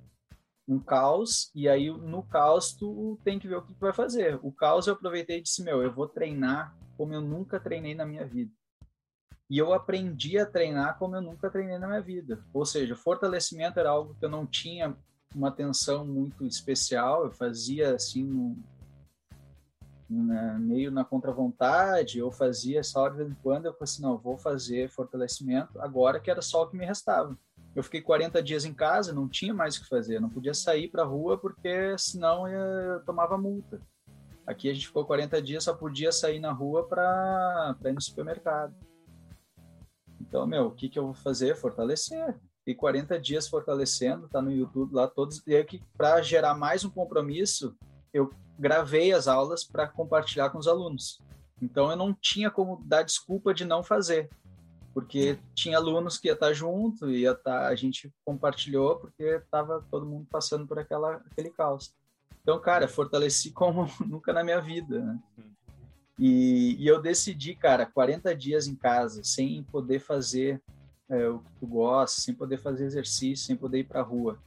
[0.71, 4.39] um caos, e aí no caos tu tem que ver o que tu vai fazer.
[4.41, 8.07] O caos eu aproveitei e disse, meu, eu vou treinar como eu nunca treinei na
[8.07, 8.53] minha vida.
[9.49, 12.45] E eu aprendi a treinar como eu nunca treinei na minha vida.
[12.55, 14.97] Ou seja, fortalecimento era algo que eu não tinha
[15.35, 18.57] uma atenção muito especial, eu fazia assim
[20.09, 24.37] meio na contravontade, eu fazia só de vez em quando, eu falei assim, não, vou
[24.37, 27.37] fazer fortalecimento agora que era só o que me restava
[27.75, 30.89] eu fiquei 40 dias em casa, não tinha mais o que fazer, não podia sair
[30.89, 33.81] para a rua porque senão eu tomava multa.
[34.47, 38.75] Aqui a gente ficou 40 dias, só podia sair na rua para ir no supermercado.
[40.21, 41.57] Então, meu, o que, que eu vou fazer?
[41.57, 42.37] Fortalecer.
[42.59, 45.43] Fiquei 40 dias fortalecendo, tá no YouTube lá todos.
[45.47, 47.77] E aí, para gerar mais um compromisso,
[48.13, 51.21] eu gravei as aulas para compartilhar com os alunos.
[51.63, 54.29] Então, eu não tinha como dar desculpa de não fazer
[54.93, 60.07] porque tinha alunos que ia estar junto, ia estar, a gente compartilhou porque estava todo
[60.07, 61.95] mundo passando por aquela, aquele caos.
[62.43, 65.19] Então, cara, fortaleci como nunca na minha vida, né?
[66.19, 70.61] E, e, eu decidi, cara, 40 dias em casa, sem poder fazer
[71.09, 74.39] é, o que tu gosta, sem poder fazer exercício, sem poder ir para rua,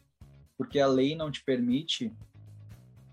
[0.55, 2.13] porque a lei não te permite,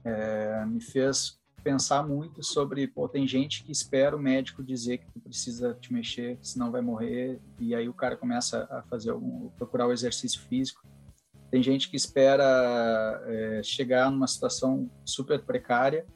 [0.05, 5.07] é, me fez pensar muito sobre, pô, tem gente que espera o médico dizer que
[5.11, 9.49] tu precisa te mexer, senão vai morrer, e aí o cara começa a fazer algum,
[9.51, 10.87] procurar o exercício físico.
[11.51, 16.07] Tem gente que espera é, chegar numa situação super precária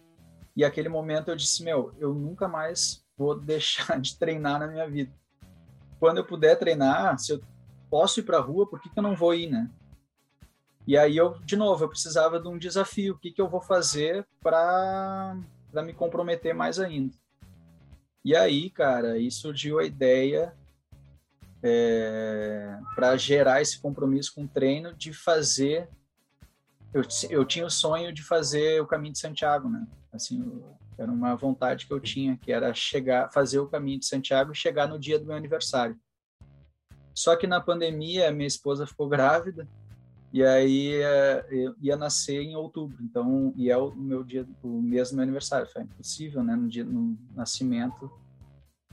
[0.57, 4.89] e aquele momento eu disse, meu, eu nunca mais vou deixar de treinar na minha
[4.89, 5.13] vida.
[5.99, 7.41] Quando eu puder treinar, se eu
[7.91, 9.71] posso ir para a rua, por que, que eu não vou ir, né?
[10.87, 13.15] E aí eu, de novo, eu precisava de um desafio.
[13.15, 15.35] O que, que eu vou fazer para
[15.83, 17.15] me comprometer mais ainda?
[18.25, 20.55] E aí, cara, aí surgiu a ideia
[21.63, 25.89] é, para gerar esse compromisso com o treino de fazer.
[26.93, 29.87] Eu, eu tinha o sonho de fazer o caminho de Santiago, né?
[30.13, 30.63] Assim,
[30.99, 34.57] era uma vontade que eu tinha, que era chegar, fazer o caminho de Santiago e
[34.57, 35.99] chegar no dia do meu aniversário.
[37.15, 39.67] Só que na pandemia, minha esposa ficou grávida
[40.35, 41.47] e aí é,
[41.81, 45.71] ia nascer em outubro, então e é o meu dia, o mês do meu aniversário.
[45.73, 46.57] Foi impossível, né?
[46.57, 48.11] No dia no nascimento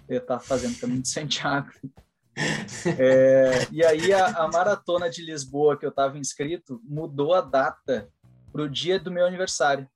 [0.08, 1.72] eu estar fazendo o caminho de Santiago.
[2.98, 8.08] É, e aí a, a, maratona de Lisboa que eu estava inscrito mudou a data
[8.52, 9.90] para o dia do meu aniversário.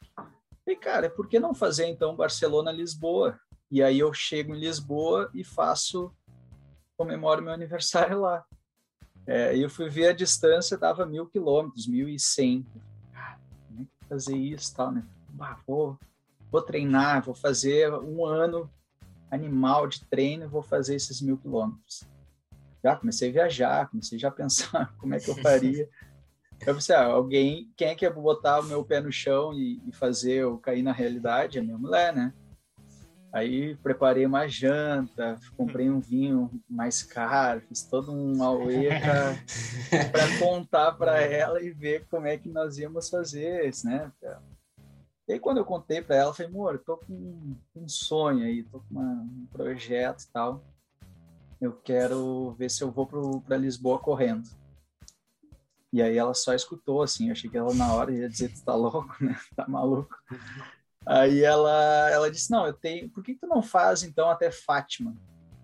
[0.66, 3.40] E, cara, por que não fazer então Barcelona-Lisboa?
[3.70, 6.12] E aí eu chego em Lisboa e faço,
[6.98, 8.44] comemoro meu aniversário lá.
[9.28, 12.66] É, eu fui ver a distância, dava mil quilômetros, mil e cem.
[13.68, 15.04] Como é que fazer isso tal, né?
[15.30, 16.00] Bah, vou,
[16.52, 18.70] vou treinar, vou fazer um ano
[19.32, 22.04] animal de treino, vou fazer esses mil quilômetros.
[22.84, 25.90] Já comecei a viajar, comecei já a pensar como é que eu faria.
[26.62, 29.82] Eu pensei, ah, alguém, quem é que ia botar o meu pé no chão e,
[29.86, 31.60] e fazer eu cair na realidade?
[31.60, 32.34] A minha mulher, né?
[33.36, 38.88] Aí preparei uma janta, comprei um vinho mais caro, fiz todo um auê
[40.10, 44.10] para contar para ela e ver como é que nós íamos fazer isso, né?
[45.28, 48.64] E aí quando eu contei para ela, eu falei, amor, tô com um sonho aí,
[48.64, 50.64] tô com uma, um projeto e tal.
[51.60, 53.06] Eu quero ver se eu vou
[53.42, 54.48] para Lisboa correndo.
[55.92, 58.64] E aí ela só escutou, assim, eu achei que ela na hora ia dizer, tu
[58.64, 59.38] tá louco, né?
[59.58, 60.16] Tá maluco.
[61.06, 65.16] Aí ela, ela disse, não, eu tenho, por que tu não faz então até Fátima?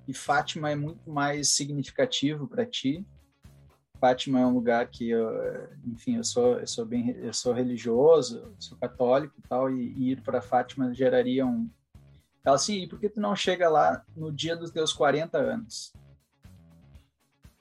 [0.08, 3.06] E Fátima é muito mais significativo para ti.
[4.00, 5.30] Fátima é um lugar que, eu,
[5.86, 10.12] enfim, eu sou, eu sou bem, eu sou religioso, sou católico e tal, e, e
[10.12, 11.70] ir para Fátima geraria um...
[12.44, 15.94] Ela assim, e por que tu não chega lá no dia dos teus 40 anos?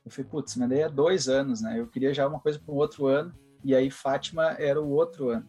[0.05, 1.79] Eu falei, putz, mas daí é dois anos, né?
[1.79, 5.29] Eu queria já uma coisa para o outro ano, e aí Fátima era o outro
[5.29, 5.49] ano.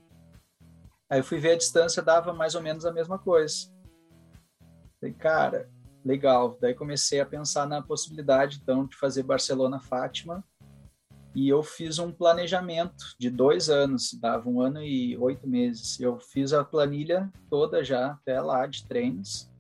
[1.11, 3.69] Aí eu fui ver a distância, dava mais ou menos a mesma coisa.
[4.97, 5.69] Falei, cara,
[6.05, 6.57] legal.
[6.61, 10.41] Daí comecei a pensar na possibilidade, então, de fazer Barcelona-Fátima,
[11.35, 15.99] e eu fiz um planejamento de dois anos, dava um ano e oito meses.
[15.99, 19.51] Eu fiz a planilha toda já, até lá, de treinos.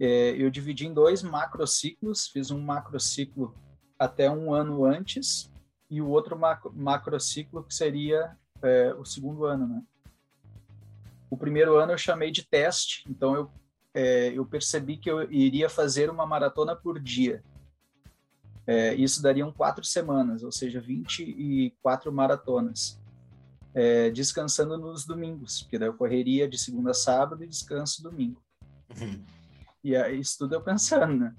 [0.00, 3.54] É, eu dividi em dois macrociclos, fiz um macrociclo
[3.96, 5.48] até um ano antes
[5.88, 9.82] e o outro macro, macrociclo que seria é, o segundo ano, né?
[11.32, 13.50] O primeiro ano eu chamei de teste, então eu,
[13.94, 17.42] é, eu percebi que eu iria fazer uma maratona por dia.
[18.66, 23.00] É, isso daria quatro semanas, ou seja, 24 maratonas,
[23.72, 28.38] é, descansando nos domingos, porque daí eu correria de segunda a sábado e descanso domingo.
[29.00, 29.24] Uhum.
[29.82, 31.34] E aí, isso tudo eu pensando, né?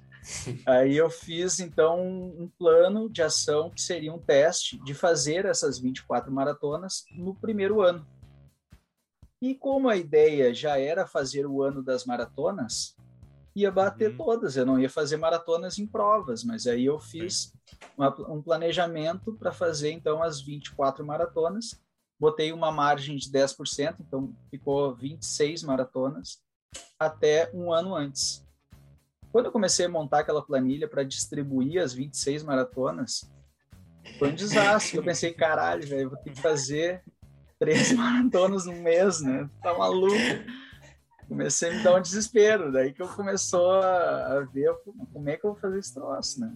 [0.65, 5.77] Aí eu fiz, então, um plano de ação que seria um teste de fazer essas
[5.77, 8.03] 24 maratonas no primeiro ano.
[9.43, 12.95] E como a ideia já era fazer o ano das maratonas,
[13.53, 14.17] ia bater uhum.
[14.17, 14.55] todas.
[14.55, 17.53] Eu não ia fazer maratonas em provas, mas aí eu fiz
[17.97, 21.77] uma, um planejamento para fazer, então, as 24 maratonas.
[22.17, 26.41] Botei uma margem de 10%, então ficou 26 maratonas
[26.97, 28.47] até um ano antes.
[29.29, 33.29] Quando eu comecei a montar aquela planilha para distribuir as 26 maratonas,
[34.17, 34.95] foi um desastre.
[34.95, 37.03] Eu pensei, caralho, velho, vou ter que fazer
[37.63, 39.49] três maratonas no mês, né?
[39.61, 40.15] Tá maluco.
[41.27, 42.71] Comecei a me dar um desespero.
[42.71, 44.73] Daí que eu começou a ver
[45.11, 46.53] como é que eu vou fazer esse troço, né?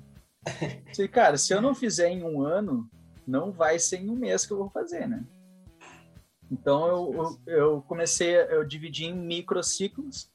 [0.94, 2.90] Falei, cara, se eu não fizer em um ano,
[3.26, 5.24] não vai ser em um mês que eu vou fazer, né?
[6.52, 7.14] Então eu,
[7.46, 10.32] eu, eu comecei, eu dividi em microciclos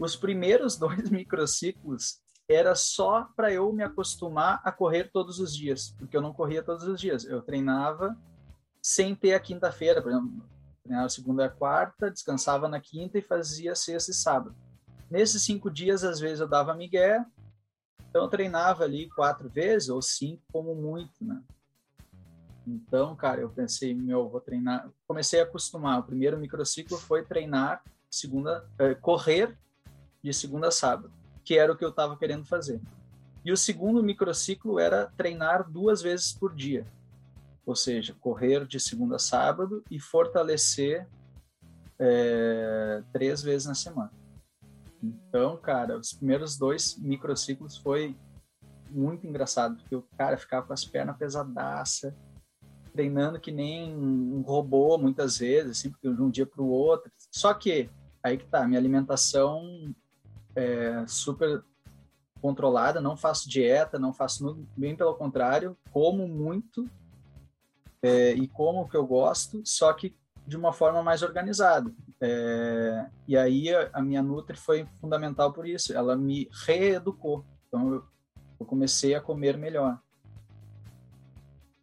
[0.00, 2.18] os primeiros dois microciclos
[2.48, 6.64] era só para eu me acostumar a correr todos os dias, porque eu não corria
[6.64, 7.24] todos os dias.
[7.24, 8.16] Eu treinava
[8.82, 10.48] sem ter a quinta-feira, por exemplo.
[10.82, 14.56] Treinava segunda a quarta, descansava na quinta e fazia sexta e sábado.
[15.10, 17.24] Nesses cinco dias, às vezes eu dava migué,
[18.08, 21.42] então eu treinava ali quatro vezes ou cinco, como muito, né?
[22.66, 24.88] Então, cara, eu pensei, meu, vou treinar.
[25.06, 26.00] Comecei a acostumar.
[26.00, 29.56] O primeiro microciclo foi treinar segunda, eh, correr
[30.22, 31.12] de segunda a sábado,
[31.44, 32.80] que era o que eu estava querendo fazer.
[33.44, 36.86] E o segundo microciclo era treinar duas vezes por dia,
[37.64, 41.08] ou seja, correr de segunda a sábado e fortalecer
[41.98, 44.12] é, três vezes na semana.
[45.02, 48.16] Então, cara, os primeiros dois microciclos foi
[48.90, 52.14] muito engraçado, porque o cara ficava com as pernas pesadaça,
[52.92, 57.10] treinando que nem um robô muitas vezes, assim, de um dia para o outro.
[57.30, 57.88] Só que
[58.22, 59.94] aí que tá, minha alimentação
[60.54, 61.62] é super
[62.40, 66.88] controlada, não faço dieta, não faço bem pelo contrário, como muito
[68.02, 71.92] é, e como que eu gosto, só que de uma forma mais organizada.
[72.20, 77.44] É, e aí a, a, minha Nutri foi fundamental por isso, ela me reeducou.
[77.68, 78.04] Então eu,
[78.58, 79.98] eu comecei a comer melhor.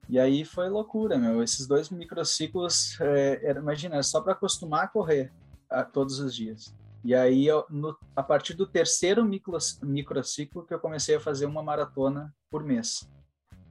[0.09, 1.43] E aí foi loucura, meu.
[1.43, 5.31] Esses dois microciclos, é, era, imagina, é só para acostumar a correr
[5.69, 6.73] a, todos os dias.
[7.03, 11.45] E aí, eu, no, a partir do terceiro micro, microciclo, que eu comecei a fazer
[11.45, 13.07] uma maratona por mês.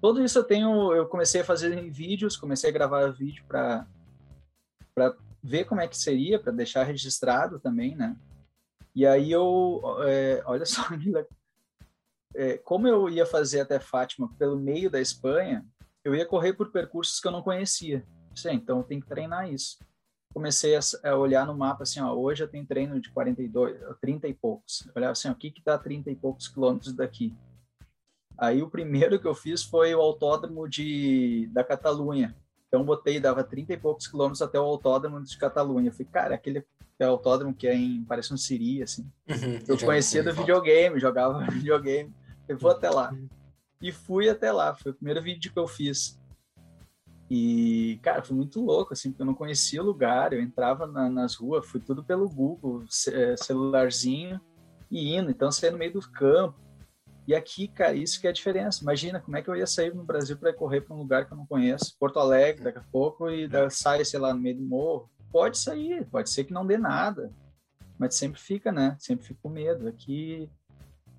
[0.07, 3.84] Tudo isso eu tenho, eu comecei a fazer vídeos, comecei a gravar vídeo para
[4.94, 8.16] para ver como é que seria, para deixar registrado também, né?
[8.94, 10.82] E aí eu, é, olha só,
[12.36, 15.66] é, como eu ia fazer até Fátima pelo meio da Espanha,
[16.04, 18.07] eu ia correr por percursos que eu não conhecia.
[18.32, 19.76] Sim, então eu tenho que treinar isso.
[20.32, 24.28] Comecei a, a, olhar no mapa assim, ó, hoje eu tenho treino de 42, 30
[24.28, 24.86] e poucos.
[24.86, 27.34] Eu olhava assim, ó, o que que dá 30 e poucos quilômetros daqui?
[28.39, 32.37] Aí o primeiro que eu fiz foi o autódromo de, da Catalunha.
[32.68, 35.89] Então botei, dava 30 e poucos quilômetros até o autódromo de Catalunha.
[35.89, 36.64] Eu falei, cara, aquele
[36.99, 39.03] é autódromo que é em, parece um Siri, assim.
[39.28, 42.12] Uhum, eu conhecia do videogame, jogava videogame.
[42.49, 43.14] Eu vou até lá.
[43.80, 46.18] E fui até lá, foi o primeiro vídeo que eu fiz.
[47.30, 51.11] E, cara, foi muito louco, assim, porque eu não conhecia o lugar, eu entrava na,
[51.11, 54.41] nas ruas, fui tudo pelo Google, é, celularzinho,
[54.91, 56.66] e indo, então saí no meio do campo.
[57.27, 58.83] E aqui, cara, isso que é a diferença.
[58.83, 61.33] Imagina como é que eu ia sair no Brasil para correr para um lugar que
[61.33, 64.57] eu não conheço, Porto Alegre, daqui a pouco, e da, sai, sei lá, no meio
[64.57, 65.11] do morro.
[65.33, 67.33] Pode sair, pode ser que não dê nada,
[67.99, 68.97] mas sempre fica, né?
[69.01, 69.89] Sempre fica com medo.
[69.89, 70.49] Aqui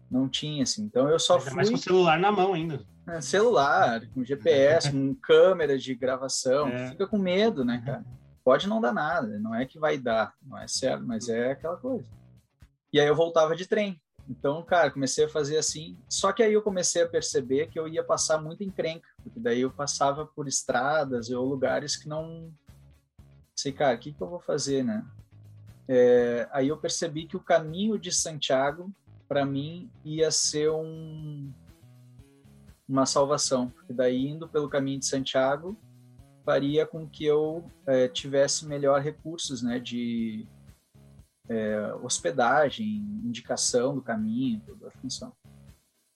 [0.10, 0.84] não tinha, assim.
[0.84, 1.54] Então eu só Mas fui.
[1.56, 2.86] mais com o celular na mão ainda.
[3.08, 6.70] É, celular, com GPS, com câmera de gravação.
[6.70, 6.92] É.
[6.92, 8.06] Fica com medo, né, cara?
[8.44, 11.76] Pode não dar nada, não é que vai dar, não é certo, mas é aquela
[11.76, 12.08] coisa.
[12.94, 14.02] E aí eu voltava de trem.
[14.30, 15.98] Então, cara, comecei a fazer assim.
[16.10, 19.62] Só que aí eu comecei a perceber que eu ia passar muito encrenca, porque daí
[19.62, 22.52] eu passava por estradas ou lugares que não.
[23.56, 25.06] Sei, cara, o que, que eu vou fazer, né?
[25.88, 26.48] É...
[26.52, 28.94] aí eu percebi que o caminho de Santiago
[29.28, 31.52] para mim ia ser um,
[32.88, 35.78] uma salvação, porque daí indo pelo caminho de Santiago
[36.46, 40.48] faria com que eu é, tivesse melhor recursos, né, de
[41.50, 42.86] é, hospedagem,
[43.24, 45.32] indicação do caminho, toda a função.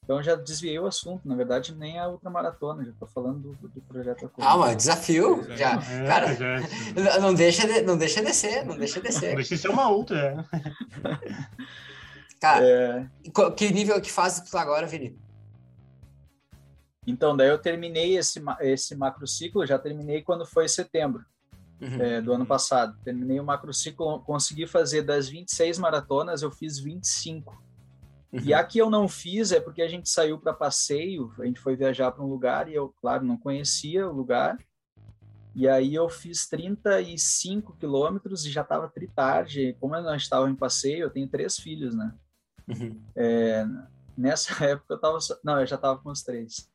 [0.03, 3.81] Então já desviei o assunto, na verdade nem a ultramaratona, já estou falando do, do
[3.81, 6.55] projeto Ah, mas desafio, já, é, cara, já.
[6.57, 7.19] É.
[7.21, 9.29] não deixa de, não deixa descer, não deixa descer.
[9.29, 10.43] Não deixa de ser uma ultra.
[12.41, 13.09] Cara, é...
[13.55, 15.17] que nível, que fase tu tá agora, Vini?
[17.05, 21.23] Então, daí eu terminei esse, esse macro ciclo, já terminei quando foi setembro
[21.81, 22.01] uhum.
[22.01, 22.97] é, do ano passado.
[23.03, 27.61] Terminei o macro ciclo, consegui fazer das 26 maratonas, eu fiz 25.
[28.31, 28.39] Uhum.
[28.45, 31.59] E a que eu não fiz é porque a gente saiu para passeio, a gente
[31.59, 34.57] foi viajar para um lugar e eu, claro, não conhecia o lugar.
[35.53, 39.75] E aí eu fiz 35 quilômetros e já estava tritarde.
[39.81, 42.13] Como eu não estava em passeio, eu tenho três filhos, né?
[42.69, 43.01] Uhum.
[43.13, 43.65] É,
[44.17, 45.17] nessa época eu tava.
[45.43, 46.69] Não, eu já tava com os três.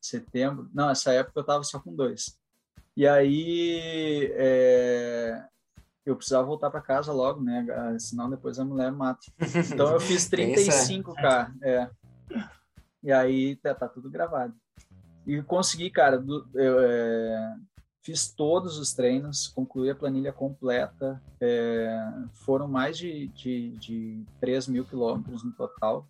[0.00, 0.70] Setembro.
[0.72, 2.39] Não, essa época eu tava só com dois.
[2.96, 5.44] E aí é,
[6.04, 7.66] eu precisava voltar para casa logo, né?
[7.98, 9.20] Senão depois a mulher mata.
[9.72, 11.52] Então eu fiz 35k.
[11.62, 11.90] É.
[13.02, 14.54] E aí tá, tá tudo gravado.
[15.26, 17.56] E consegui, cara, do, eu, é,
[18.02, 21.20] Fiz todos os treinos, concluí a planilha completa.
[21.38, 26.08] É, foram mais de, de, de 3 mil quilômetros no total.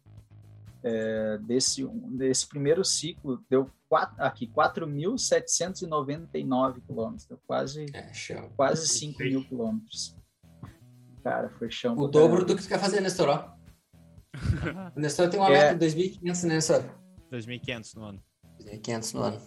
[0.83, 8.11] É, desse, desse primeiro ciclo, deu quatro, aqui 4.799 quilômetros, deu quase, é,
[8.57, 10.17] quase 5 mil quilômetros.
[11.23, 11.95] Cara, foi chão.
[11.99, 13.29] O dobro do que tu quer fazer, Nestor.
[13.29, 13.53] Ó.
[14.97, 16.83] o Nestor tem uma é, meta de 2.500, né, Nestor?
[17.31, 18.23] 2.500 no ano.
[18.63, 19.39] 2.500 no ano.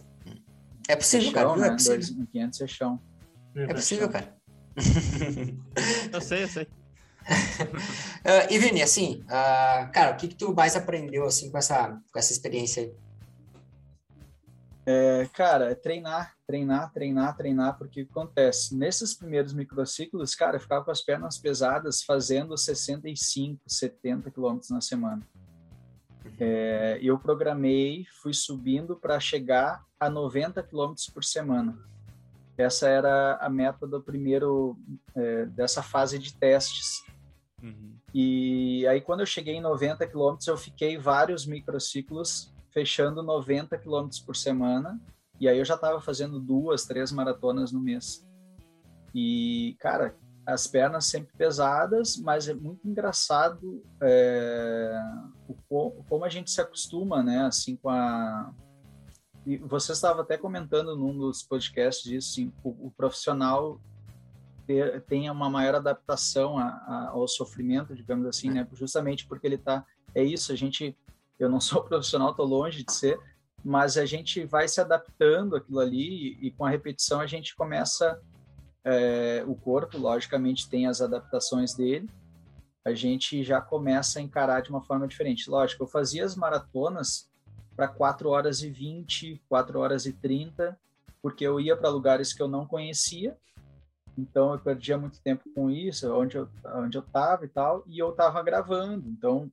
[0.88, 1.56] É possível, é chão, cara.
[1.56, 1.74] Não é né?
[1.74, 1.98] possível.
[1.98, 3.02] 2.500 é chão.
[3.56, 4.36] É possível, cara.
[6.12, 6.68] eu sei, eu sei.
[7.30, 11.98] Uh, e Vini, assim, uh, cara, o que, que tu mais aprendeu assim com essa,
[12.12, 12.92] com essa experiência aí?
[14.86, 18.76] É, cara, é treinar, treinar, treinar, treinar, porque o que acontece?
[18.76, 24.82] Nesses primeiros microciclos, cara, eu ficava com as pernas pesadas fazendo 65, 70 quilômetros na
[24.82, 25.22] semana.
[26.38, 31.78] É, eu programei, fui subindo para chegar a 90 quilômetros por semana.
[32.56, 34.76] Essa era a meta do primeiro,
[35.14, 37.02] é, dessa fase de testes.
[37.64, 37.96] Uhum.
[38.12, 44.20] E aí, quando eu cheguei em 90 quilômetros, eu fiquei vários microciclos fechando 90 quilômetros
[44.20, 45.00] por semana.
[45.40, 48.26] E aí eu já estava fazendo duas, três maratonas no mês.
[49.14, 50.14] E, cara,
[50.46, 54.92] as pernas sempre pesadas, mas é muito engraçado é,
[55.68, 58.52] o, como a gente se acostuma, né, assim, com a...
[59.46, 63.80] E você estava até comentando num dos podcasts disso, assim, o, o profissional
[64.66, 69.56] ter, tem uma maior adaptação a, a, ao sofrimento, digamos assim, né, justamente porque ele
[69.56, 69.84] está...
[70.14, 70.96] É isso, a gente
[71.38, 73.18] eu não sou profissional, estou longe de ser,
[73.64, 77.56] mas a gente vai se adaptando aquilo ali e, e com a repetição a gente
[77.56, 78.20] começa
[78.84, 82.08] é, o corpo, logicamente, tem as adaptações dele.
[82.84, 85.48] A gente já começa a encarar de uma forma diferente.
[85.48, 87.30] Lógico, eu fazia as maratonas
[87.74, 90.78] para 4 horas e 20, 4 horas e 30,
[91.22, 93.36] porque eu ia para lugares que eu não conhecia.
[94.16, 97.98] Então eu perdia muito tempo com isso, onde eu onde eu estava e tal, e
[97.98, 99.08] eu estava gravando.
[99.08, 99.50] Então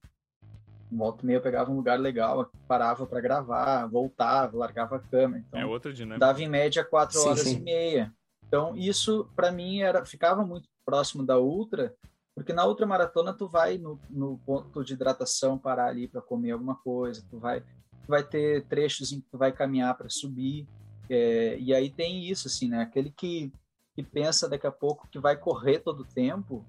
[0.91, 5.43] volta e meia eu pegava um lugar legal, parava para gravar, voltava, largava a câmera.
[5.47, 6.19] Então, é outra dinâmica.
[6.19, 7.57] Dava em média quatro sim, horas sim.
[7.57, 8.13] e meia.
[8.45, 11.95] Então, isso para mim era ficava muito próximo da ultra,
[12.35, 16.51] porque na ultra maratona tu vai no, no ponto de hidratação parar ali para comer
[16.51, 20.67] alguma coisa, tu vai tu vai ter trechos em que tu vai caminhar para subir.
[21.09, 22.81] É, e aí tem isso assim, né?
[22.81, 23.51] Aquele que
[24.03, 26.65] que pensa daqui a pouco que vai correr todo o tempo,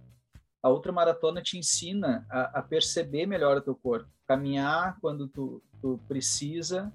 [0.63, 5.63] a outra maratona te ensina a, a, perceber melhor o teu corpo, caminhar quando tu,
[5.81, 6.93] tu precisa,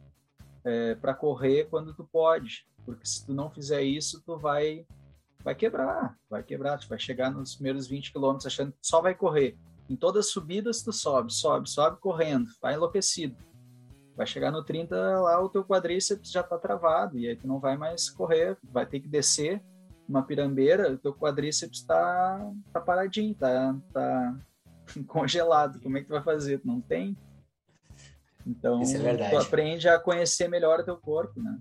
[0.64, 4.86] é, para correr quando tu pode, porque se tu não fizer isso, tu vai
[5.44, 9.16] vai quebrar, vai quebrar, tu vai chegar nos primeiros 20 quilômetros achando que só vai
[9.16, 9.58] correr.
[9.90, 13.38] Em todas as subidas tu sobe, sobe, sobe correndo, vai enlouquecido.
[14.16, 17.60] Vai chegar no 30 lá o teu quadríceps já tá travado e aí tu não
[17.60, 19.64] vai mais correr, vai ter que descer
[20.08, 24.36] uma pirambeira, o teu quadríceps está tá paradinho, tá, tá
[25.08, 25.80] congelado.
[25.82, 26.60] Como é que tu vai fazer?
[26.60, 27.18] Tu não tem.
[28.46, 31.60] Então, é tu aprende a conhecer melhor o teu corpo, né?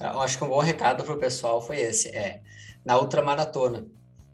[0.00, 2.08] Eu acho que um bom recado para o pessoal foi esse.
[2.08, 2.42] É,
[2.84, 3.86] na ultramaratona,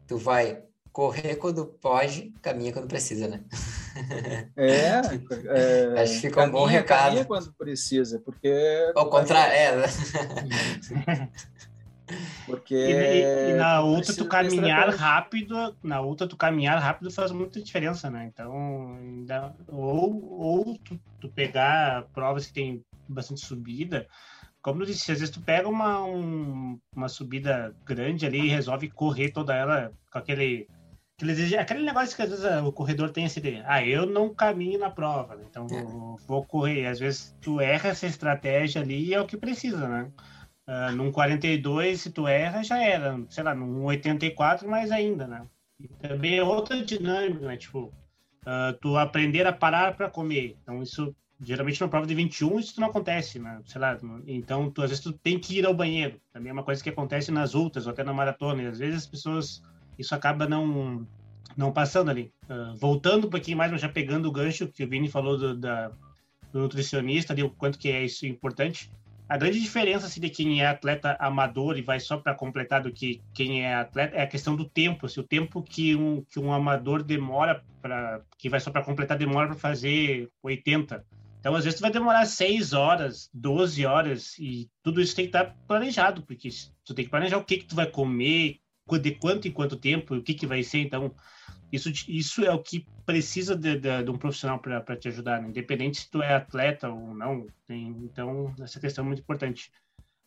[0.07, 3.43] tu vai correr quando pode, caminha quando precisa, né?
[4.55, 5.01] É,
[5.97, 7.05] é acho que fica um bom recado.
[7.05, 8.91] Caminha quando precisa, porque...
[8.95, 11.29] Ao contrário, é.
[12.45, 17.61] Porque e, e na outra tu caminhar rápido, na outra tu caminhar rápido faz muita
[17.61, 18.29] diferença, né?
[18.31, 24.07] Então, ainda, ou, ou tu, tu pegar provas que tem bastante subida,
[24.61, 28.89] como eu disse, às vezes tu pega uma, um, uma subida grande ali e resolve
[28.89, 30.67] correr toda ela com aquele
[31.17, 34.79] aquele, aquele negócio que às vezes o corredor tem esse de, ah, eu não caminho
[34.79, 35.43] na prova, né?
[35.49, 35.83] então é.
[35.83, 36.87] vou, vou correr.
[36.87, 40.11] Às vezes tu erra essa estratégia ali e é o que precisa, né?
[40.65, 43.19] Uh, num 42, se tu erra, já era.
[43.29, 45.45] Sei lá, num 84, mais ainda, né?
[45.79, 47.57] E também é outra dinâmica, né?
[47.57, 47.91] Tipo,
[48.43, 50.55] uh, tu aprender a parar para comer.
[50.61, 53.61] Então, isso, geralmente, na prova de 21, isso não acontece, né?
[53.65, 56.19] Sei lá, então, tu, às vezes, tu tem que ir ao banheiro.
[56.31, 58.63] Também é uma coisa que acontece nas ultras, ou até na maratona.
[58.63, 59.61] E, às vezes, as pessoas,
[59.99, 61.05] isso acaba não
[61.57, 62.31] não passando ali.
[62.49, 65.55] Uh, voltando um pouquinho mais, mas já pegando o gancho que o Vini falou do,
[65.55, 65.91] da,
[66.51, 68.89] do nutricionista, ali, o quanto que é isso importante
[69.33, 72.93] a grande diferença assim, de quem é atleta amador e vai só para completar do
[72.93, 75.07] que quem é atleta é a questão do tempo.
[75.07, 79.17] Assim, o tempo que um, que um amador demora para que vai só para completar
[79.17, 81.03] demora para fazer 80.
[81.39, 85.29] Então, às vezes, tu vai demorar 6 horas, 12 horas, e tudo isso tem que
[85.35, 86.49] estar planejado, porque
[86.85, 88.59] tu tem que planejar o que, que tu vai comer,
[89.01, 90.81] de quanto em quanto tempo, o que, que vai ser.
[90.81, 91.11] Então,
[91.73, 95.49] isso, isso é o que precisa de, de, de um profissional para te ajudar, né?
[95.49, 97.47] independente se tu é atleta ou não.
[97.65, 99.71] Tem, então, essa questão é muito importante.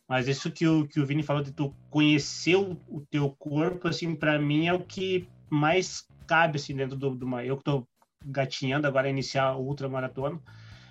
[0.08, 3.86] Mas isso que o, que o Vini falou de tu conhecer o, o teu corpo,
[3.86, 7.44] assim, para mim é o que mais cabe, assim, dentro de uma...
[7.44, 7.86] Eu que tô
[8.24, 10.42] gatinhando agora iniciar a ultramaratona,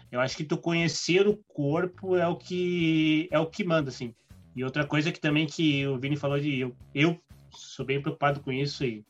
[0.10, 4.16] eu acho que tu conhecer o corpo é o que é o que manda, assim.
[4.56, 6.62] E outra coisa que também que o Vini falou de...
[6.62, 7.20] Eu, eu
[7.52, 9.04] sou bem preocupado com isso e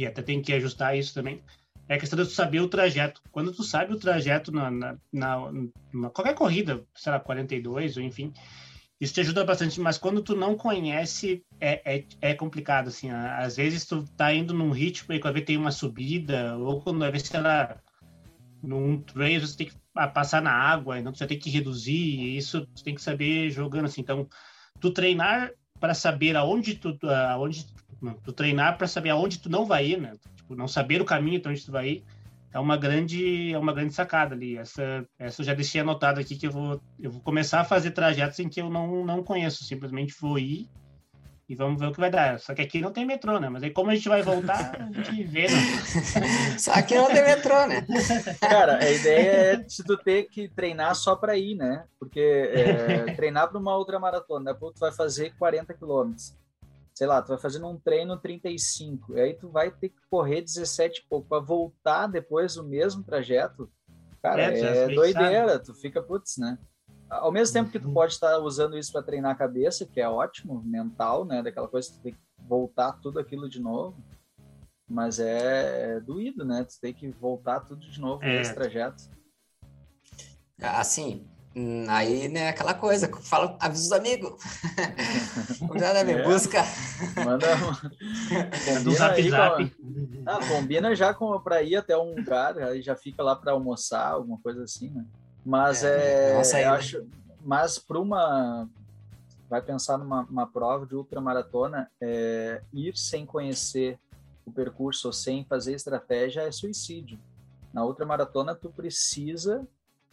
[0.00, 1.42] e até tem que ajustar isso também,
[1.86, 3.20] é a questão de tu saber o trajeto.
[3.30, 5.52] Quando tu sabe o trajeto na, na, na,
[5.92, 8.32] na qualquer corrida, sei lá, 42 ou enfim,
[8.98, 13.10] isso te ajuda bastante, mas quando tu não conhece, é, é, é complicado, assim.
[13.10, 17.00] Às vezes tu tá indo num ritmo e quando vê tem uma subida, ou quando
[17.00, 17.76] vai ver, sei lá,
[18.62, 19.76] num trail você tem que
[20.14, 23.86] passar na água, então você tem que reduzir, e isso tu tem que saber jogando,
[23.86, 24.00] assim.
[24.00, 24.26] Então,
[24.80, 27.89] tu treinar para saber aonde tu, aonde, tu
[28.34, 30.12] treinar para saber aonde tu não vai ir, né?
[30.36, 32.04] Tipo, não saber o caminho para onde tu vai ir,
[32.52, 34.56] é uma grande é uma grande sacada ali.
[34.56, 37.92] Essa, essa eu já deixei anotado aqui que eu vou, eu vou começar a fazer
[37.92, 40.68] trajetos em que eu não, não conheço, simplesmente vou ir
[41.48, 42.38] e vamos ver o que vai dar.
[42.38, 43.48] Só que aqui não tem metrô, né?
[43.48, 45.58] Mas aí como a gente vai voltar, a gente vê, né?
[46.58, 47.84] Só que não tem metrô, né?
[48.40, 51.84] Cara, a ideia é tu ter que treinar só para ir, né?
[51.98, 54.58] Porque é, treinar para uma outra maratona, né?
[54.60, 56.39] tu vai fazer 40 quilômetros
[57.00, 60.42] sei lá, tu vai fazendo um treino 35, e aí tu vai ter que correr
[60.42, 63.72] 17 e pouco para voltar depois do mesmo trajeto.
[64.22, 66.58] Cara, é, é doideira, tu fica, putz, né?
[67.08, 67.94] Ao mesmo tempo que tu uhum.
[67.94, 71.42] pode estar usando isso para treinar a cabeça, que é ótimo, mental, né?
[71.42, 73.96] Daquela coisa que tu tem que voltar tudo aquilo de novo.
[74.86, 76.64] Mas é, é doído, né?
[76.64, 78.36] Tu tem que voltar tudo de novo é.
[78.36, 79.04] nesse trajeto.
[80.60, 81.26] Assim,
[81.88, 84.32] aí, né, aquela coisa, fala, avisa os amigos.
[85.66, 86.22] Cuidado, me é.
[86.22, 86.62] busca.
[87.24, 87.46] Manda.
[88.64, 89.70] combina, zap, zap.
[89.70, 90.22] Com...
[90.26, 94.12] Ah, combina já com para ir até um lugar, aí já fica lá para almoçar,
[94.12, 95.04] alguma coisa assim, né?
[95.44, 97.06] Mas é, é nossa, eu acho,
[97.42, 98.68] mas para uma
[99.48, 103.98] vai pensar numa prova de ultramaratona, é, ir sem conhecer
[104.46, 107.18] o percurso ou sem fazer estratégia é suicídio.
[107.72, 109.66] Na ultramaratona tu precisa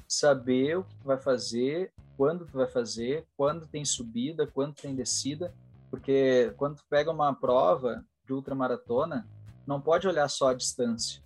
[0.07, 5.53] saber o que vai fazer, quando tu vai fazer, quando tem subida, quando tem descida,
[5.89, 9.27] porque quando tu pega uma prova de ultramaratona,
[9.65, 11.21] não pode olhar só a distância.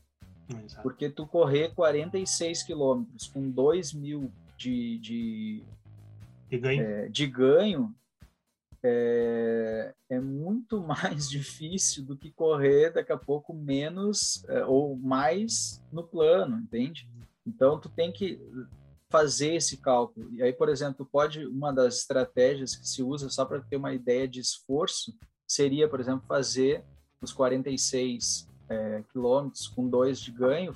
[0.49, 0.82] Exato.
[0.82, 5.63] Porque tu correr 46 quilômetros com 2 mil de, de,
[6.49, 7.95] de ganho, é, de ganho
[8.84, 15.82] é, é, muito mais difícil do que correr daqui a pouco menos é, ou mais
[15.91, 17.09] no plano, entende?
[17.45, 18.39] Então, tu tem que
[19.09, 20.29] fazer esse cálculo.
[20.33, 23.93] E aí, por exemplo, pode uma das estratégias que se usa só para ter uma
[23.93, 25.13] ideia de esforço
[25.45, 26.83] seria, por exemplo, fazer
[27.21, 30.73] os 46 é, quilômetros com dois de ganho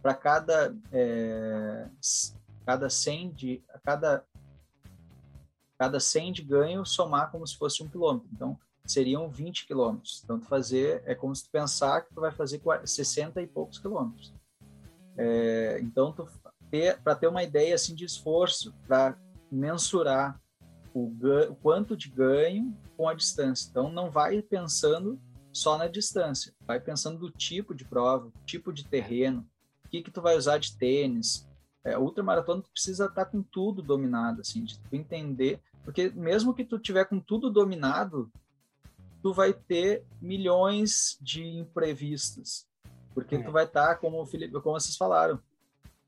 [0.00, 1.88] para cada é,
[2.64, 4.24] cada 100 de cada
[5.76, 8.28] cada 100 de ganho somar como se fosse um quilômetro.
[8.32, 10.20] Então seriam 20 quilômetros.
[10.22, 13.80] Então tu fazer é como se tu pensar que tu vai fazer 60 e poucos
[13.80, 14.32] quilômetros.
[15.16, 16.14] É, então,
[17.02, 19.16] para ter uma ideia assim de esforço, para
[19.50, 20.40] mensurar
[20.92, 21.12] o,
[21.50, 23.68] o, quanto de ganho com a distância.
[23.70, 25.20] Então, não vai pensando
[25.52, 29.46] só na distância, vai pensando do tipo de prova, tipo de terreno,
[29.84, 31.48] o que que tu vai usar de tênis.
[31.84, 36.54] É, ultramaratona tu precisa estar tá com tudo dominado, assim, de tu entender, porque mesmo
[36.54, 38.32] que tu tiver com tudo dominado,
[39.22, 42.66] tu vai ter milhões de imprevistos.
[43.14, 43.42] Porque é.
[43.42, 45.40] tu vai estar, tá, como, o Felipe, como vocês falaram,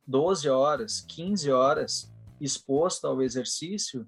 [0.07, 4.07] 12 horas, 15 horas exposto ao exercício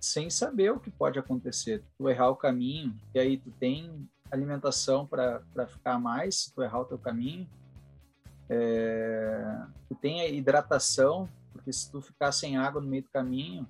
[0.00, 1.84] sem saber o que pode acontecer.
[1.96, 6.80] Tu errar o caminho, e aí tu tem alimentação para ficar mais, se tu errar
[6.80, 7.48] o teu caminho.
[8.48, 13.66] É, tu tem a hidratação, porque se tu ficar sem água no meio do caminho,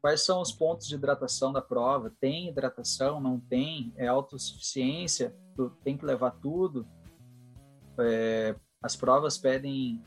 [0.00, 2.12] quais são os pontos de hidratação da prova?
[2.20, 3.20] Tem hidratação?
[3.20, 3.92] Não tem?
[3.96, 5.34] É autossuficiência?
[5.54, 6.86] Tu tem que levar tudo?
[8.00, 10.02] É, as provas pedem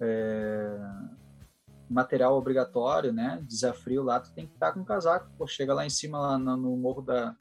[0.00, 0.78] é,
[1.88, 3.42] material obrigatório, né?
[3.46, 5.30] Desafio lá, tu tem que estar com casaco.
[5.36, 7.34] Pô, chega lá em cima, lá no, morro da.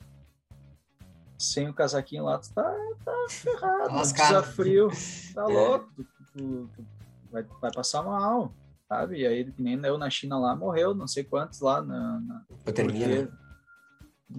[1.37, 2.73] Sem o casaquinho lá, tu tá,
[3.03, 3.93] tá ferrado.
[3.93, 4.89] Desafio,
[5.33, 5.45] tá é.
[5.45, 5.89] louco.
[5.95, 6.85] Tu, tu, tu
[7.31, 8.53] vai, vai passar mal,
[8.87, 9.19] sabe?
[9.19, 12.19] E aí, nem eu na China lá, morreu não sei quantos lá na.
[12.19, 13.27] na né?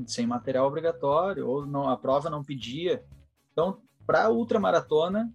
[0.07, 3.05] sem material obrigatório, ou não, a prova não pedia.
[3.53, 5.33] Então, para ultramaratona,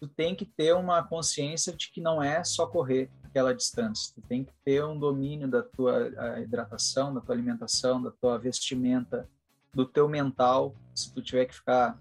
[0.00, 4.14] tu tem que ter uma consciência de que não é só correr aquela distância.
[4.14, 9.28] Tu tem que ter um domínio da tua hidratação, da tua alimentação, da tua vestimenta,
[9.74, 10.74] do teu mental.
[10.94, 11.98] Se tu tiver que ficar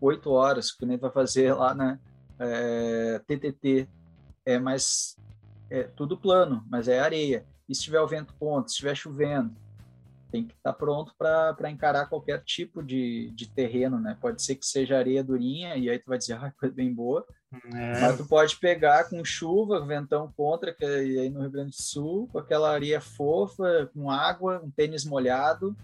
[0.00, 1.98] oito horas, que nem vai fazer lá na
[2.38, 3.88] é, TTT,
[4.44, 5.16] é mais
[5.68, 7.46] é tudo plano, mas é areia.
[7.68, 9.54] E se tiver o vento contra, se estiver chovendo,
[10.36, 14.16] tem que estar tá pronto para encarar qualquer tipo de, de terreno, né?
[14.20, 17.26] Pode ser que seja areia durinha e aí tu vai dizer, ah, coisa bem boa.
[17.72, 18.00] É.
[18.00, 21.82] Mas tu pode pegar com chuva, ventão contra, que é aí no Rio Grande do
[21.82, 25.74] Sul, com aquela areia fofa, com água, um tênis molhado.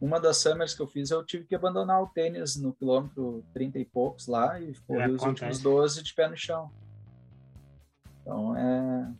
[0.00, 3.78] Uma das summers que eu fiz, eu tive que abandonar o tênis no quilômetro 30
[3.78, 6.68] e poucos lá e corri é, os últimos 12 de pé no chão.
[8.20, 9.12] Então é.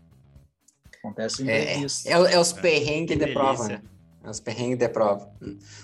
[0.98, 3.68] Acontece é, é, é, os perrengues de prova.
[3.68, 3.82] Né?
[4.24, 5.28] As perrengues de prova.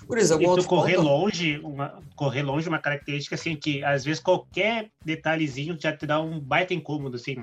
[0.06, 1.08] Por isso, algum e tu correr ponto?
[1.08, 6.06] longe, uma, correr longe é uma característica assim que às vezes qualquer detalhezinho já te
[6.06, 7.36] dá um baita incômodo, assim.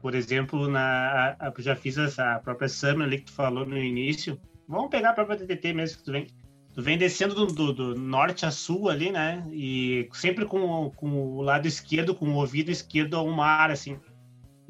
[0.00, 3.76] Por exemplo, na, a, já fiz essa, a própria Summer ali que tu falou no
[3.76, 4.38] início.
[4.68, 6.26] Vamos pegar a própria TTT mesmo que tu vem.
[6.72, 9.44] Tu vem descendo do, do, do, norte a sul ali, né?
[9.50, 13.98] E sempre com, com o lado esquerdo, com o ouvido esquerdo ao mar, assim.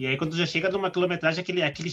[0.01, 1.93] E aí quando já chega numa quilometragem, aquele, aquele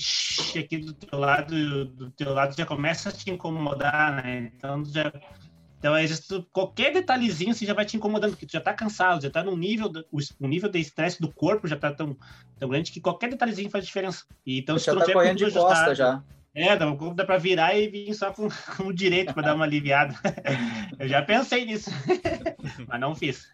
[0.57, 4.49] aqui do teu lado, do teu lado já começa a te incomodar, né?
[4.55, 5.11] Então já.
[5.77, 9.21] Então, é isso, qualquer detalhezinho assim, já vai te incomodando, porque tu já tá cansado,
[9.21, 12.17] já tá no nível, do, o, nível de estresse do corpo já tá tão,
[12.57, 14.23] tão grande que qualquer detalhezinho faz diferença.
[14.45, 16.23] E, então, se tu tá correndo de costa já.
[16.57, 19.63] É, dá, dá pra virar e vir só com, com o direito para dar uma
[19.63, 20.15] aliviada.
[20.97, 21.91] Eu já pensei nisso,
[22.87, 23.47] mas não fiz.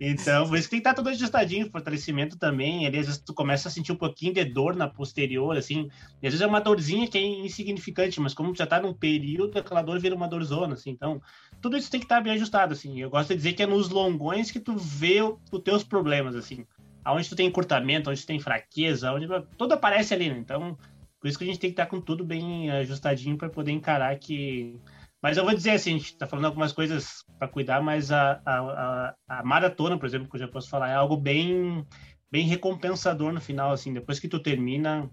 [0.00, 2.86] Então, por isso que tem que estar tudo ajustadinho, fortalecimento também.
[2.86, 5.90] Ali, às vezes tu começa a sentir um pouquinho de dor na posterior, assim.
[6.22, 9.58] E às vezes é uma dorzinha que é insignificante, mas como já tá num período,
[9.58, 10.88] aquela dor vira uma dorzona, assim.
[10.88, 11.20] Então,
[11.60, 12.98] tudo isso tem que estar bem ajustado, assim.
[13.02, 16.64] Eu gosto de dizer que é nos longões que tu vê os teus problemas, assim.
[17.04, 19.26] Aonde tu tem encurtamento, onde tu tem fraqueza, onde
[19.58, 20.38] tudo aparece ali, né?
[20.38, 20.78] Então,
[21.22, 24.18] por isso que a gente tem que estar com tudo bem ajustadinho para poder encarar
[24.18, 24.76] que.
[25.22, 28.42] Mas eu vou dizer assim, a gente está falando algumas coisas para cuidar, mas a,
[28.44, 31.86] a, a, maratona, por exemplo, que eu já posso falar, é algo bem,
[32.28, 35.08] bem recompensador no final, assim, depois que tu termina,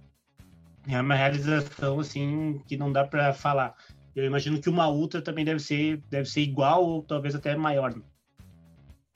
[0.88, 3.76] é uma realização assim que não dá para falar.
[4.16, 7.94] Eu imagino que uma ultra também deve ser, deve ser igual ou talvez até maior.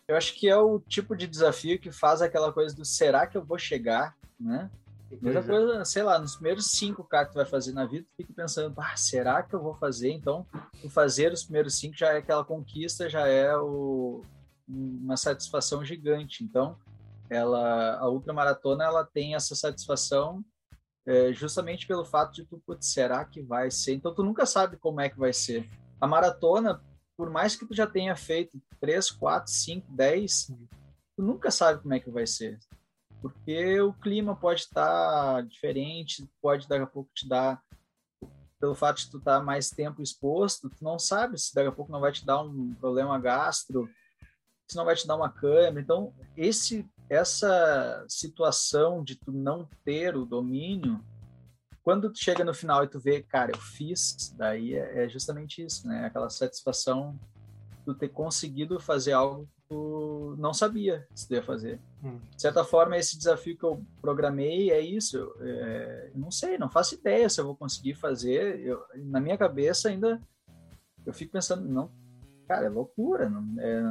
[0.07, 3.35] Eu acho que é o tipo de desafio que faz aquela coisa do será que
[3.35, 4.69] eu vou chegar, né?
[5.22, 5.43] Mesma é.
[5.43, 8.74] coisa, sei lá, nos primeiros 5K que tu vai fazer na vida, tu fica pensando,
[8.80, 10.11] ah, será que eu vou fazer?
[10.11, 10.45] Então,
[10.84, 14.22] o fazer os primeiros 5 já é aquela conquista, já é o,
[14.68, 16.43] uma satisfação gigante.
[16.43, 16.78] Então,
[17.30, 20.43] ela, a ultramaratona, ela tem essa satisfação
[21.05, 23.93] é, justamente pelo fato de tu, putz, será que vai ser?
[23.93, 25.70] Então, tu nunca sabe como é que vai ser.
[25.99, 26.82] A maratona,
[27.18, 30.47] por mais que tu já tenha feito 3, 4, 5, 10,
[31.16, 32.57] tu nunca sabe como é que vai ser
[33.24, 37.63] porque o clima pode estar diferente, pode daqui a pouco te dar,
[38.59, 41.89] pelo fato de tu estar mais tempo exposto, tu não sabe se daqui a pouco
[41.89, 43.89] não vai te dar um problema gastro,
[44.67, 45.80] se não vai te dar uma câmera.
[45.80, 51.01] Então, esse, essa situação de tu não ter o domínio,
[51.82, 55.63] quando tu chega no final e tu vê, cara, eu fiz, daí é, é justamente
[55.63, 56.05] isso, né?
[56.05, 57.17] Aquela satisfação
[57.71, 61.82] de tu ter conseguido fazer algo tu não sabia se tu ia fazer.
[62.03, 62.19] Hum.
[62.36, 65.34] De certa forma, esse desafio que eu programei é isso.
[65.39, 68.59] É, eu não sei, não faço ideia se eu vou conseguir fazer.
[68.59, 70.21] Eu, na minha cabeça ainda
[71.05, 71.91] eu fico pensando, não,
[72.47, 73.82] cara, é loucura, não, é,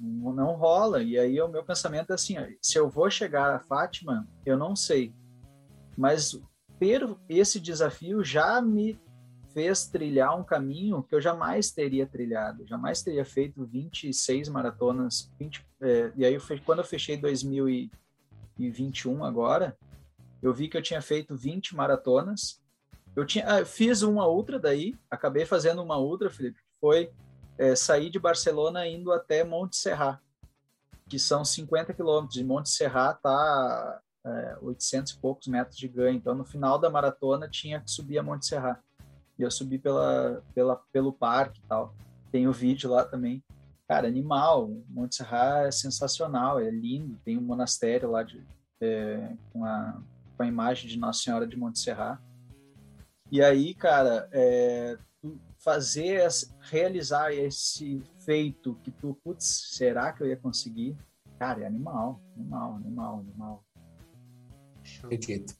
[0.00, 1.02] não, não rola.
[1.02, 4.76] E aí o meu pensamento é assim, se eu vou chegar a Fátima, eu não
[4.76, 5.12] sei.
[5.96, 6.38] Mas
[6.78, 8.98] ter esse desafio já me
[9.54, 15.64] fez trilhar um caminho que eu jamais teria trilhado, jamais teria feito 26 maratonas, 20,
[15.80, 19.78] é, e aí eu, quando eu fechei 2021 agora,
[20.42, 22.60] eu vi que eu tinha feito 20 maratonas,
[23.14, 27.10] eu tinha, ah, fiz uma outra daí, acabei fazendo uma outra, Felipe, que foi
[27.56, 30.20] é, sair de Barcelona indo até Monte Serrat,
[31.08, 36.16] que são 50 quilômetros, e Monte Serrat tá é, 800 e poucos metros de ganho,
[36.16, 38.80] então no final da maratona tinha que subir a Monte Serrat.
[39.38, 41.94] E eu subi pela, pela, pelo parque e tal.
[42.30, 43.42] Tem o vídeo lá também.
[43.88, 44.70] Cara, animal.
[44.88, 47.18] Monte Serra é sensacional, é lindo.
[47.24, 48.42] Tem um monastério lá de,
[48.80, 50.00] é, com, a,
[50.36, 52.22] com a imagem de Nossa Senhora de Monte Serra.
[53.30, 54.96] E aí, cara, é,
[55.58, 56.28] fazer,
[56.60, 60.96] realizar esse feito que tu, putz, será que eu ia conseguir?
[61.38, 63.64] Cara, é animal, animal, animal, animal.
[65.02, 65.54] Acredito.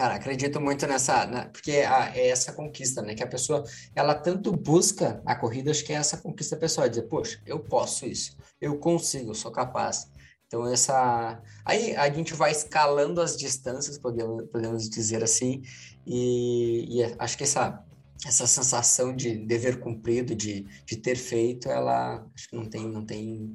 [0.00, 3.14] Cara, acredito muito nessa, na, porque a, é essa conquista, né?
[3.14, 3.62] Que a pessoa,
[3.94, 8.06] ela tanto busca a corrida, acho que é essa conquista pessoal, dizer, poxa, eu posso
[8.06, 10.10] isso, eu consigo, eu sou capaz.
[10.46, 11.42] Então, essa.
[11.66, 15.60] Aí a gente vai escalando as distâncias, podemos, podemos dizer assim,
[16.06, 17.84] e, e acho que essa,
[18.24, 23.04] essa sensação de dever cumprido, de, de ter feito, ela acho que não tem, não
[23.04, 23.54] tem,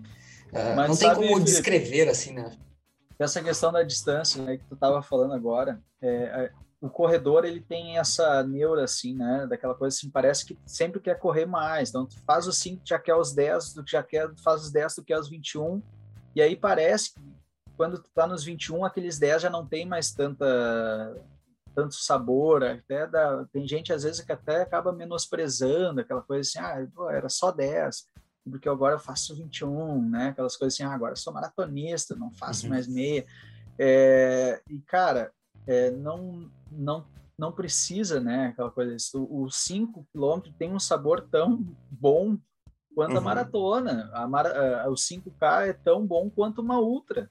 [0.53, 2.55] uh, não tem como descrever, assim, né?
[3.17, 6.51] Essa questão da distância né, que tu estava falando agora, é,
[6.81, 11.17] o corredor ele tem essa neura assim, né, daquela coisa assim, parece que sempre quer
[11.17, 14.63] correr mais, então tu faz os 5, já quer os 10, tu já quer, faz
[14.63, 15.81] os 10, tu quer os 21,
[16.35, 17.21] e aí parece que
[17.75, 21.15] quando tu tá nos 21, aqueles 10 já não tem mais tanta
[21.73, 23.05] tanto sabor, até
[23.51, 28.07] tem gente às vezes que até acaba menosprezando aquela coisa assim, ah, era só 10,
[28.49, 30.29] porque agora eu faço 21, né?
[30.29, 32.69] Aquelas coisas assim, ah, agora eu sou maratonista, não faço uhum.
[32.69, 33.25] mais meia.
[33.77, 35.31] É, e, cara,
[35.67, 37.05] é, não, não
[37.37, 38.47] não precisa, né?
[38.47, 42.37] Aquela coisa, o 5 km tem um sabor tão bom
[42.93, 43.17] quanto uhum.
[43.17, 44.09] a maratona.
[44.13, 47.29] A mara, o 5K é tão bom quanto uma ultra.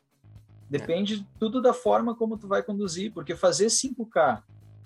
[0.68, 1.38] Depende é.
[1.38, 4.42] tudo da forma como tu vai conduzir, porque fazer 5K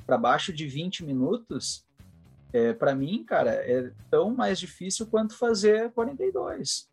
[0.07, 1.85] para baixo de 20 minutos,
[2.53, 6.88] é, para mim, cara, é tão mais difícil quanto fazer 42.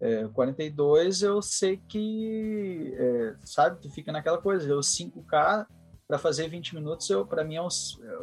[0.00, 5.66] É, 42 eu sei que, é, sabe, tu fica naquela coisa, eu 5K
[6.08, 7.68] para fazer 20 minutos, eu para mim é, um,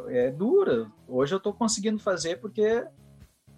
[0.08, 0.90] é dura.
[1.08, 2.86] Hoje eu tô conseguindo fazer porque,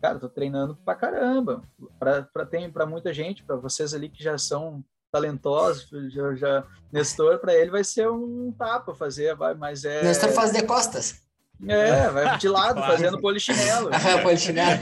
[0.00, 1.62] cara, tô treinando pra caramba.
[1.98, 7.38] Para tem para muita gente, para vocês ali que já são talentosos, já, já Nestor
[7.40, 11.20] para ele vai ser um tapa fazer, mas é Nestor faz de costas.
[11.68, 13.90] É, vai de lado, fazendo polichinelo.
[14.22, 14.78] polichinelo.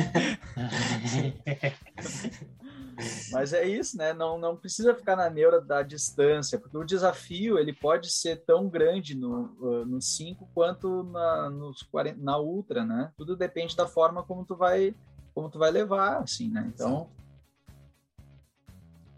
[3.32, 4.12] Mas é isso, né?
[4.12, 8.68] Não, não precisa ficar na neura da distância, porque o desafio ele pode ser tão
[8.68, 13.12] grande no, uh, no 5 quanto na, nos 40, na Ultra, né?
[13.16, 14.94] Tudo depende da forma como tu vai,
[15.34, 16.70] como tu vai levar, assim, né?
[16.74, 17.08] Então.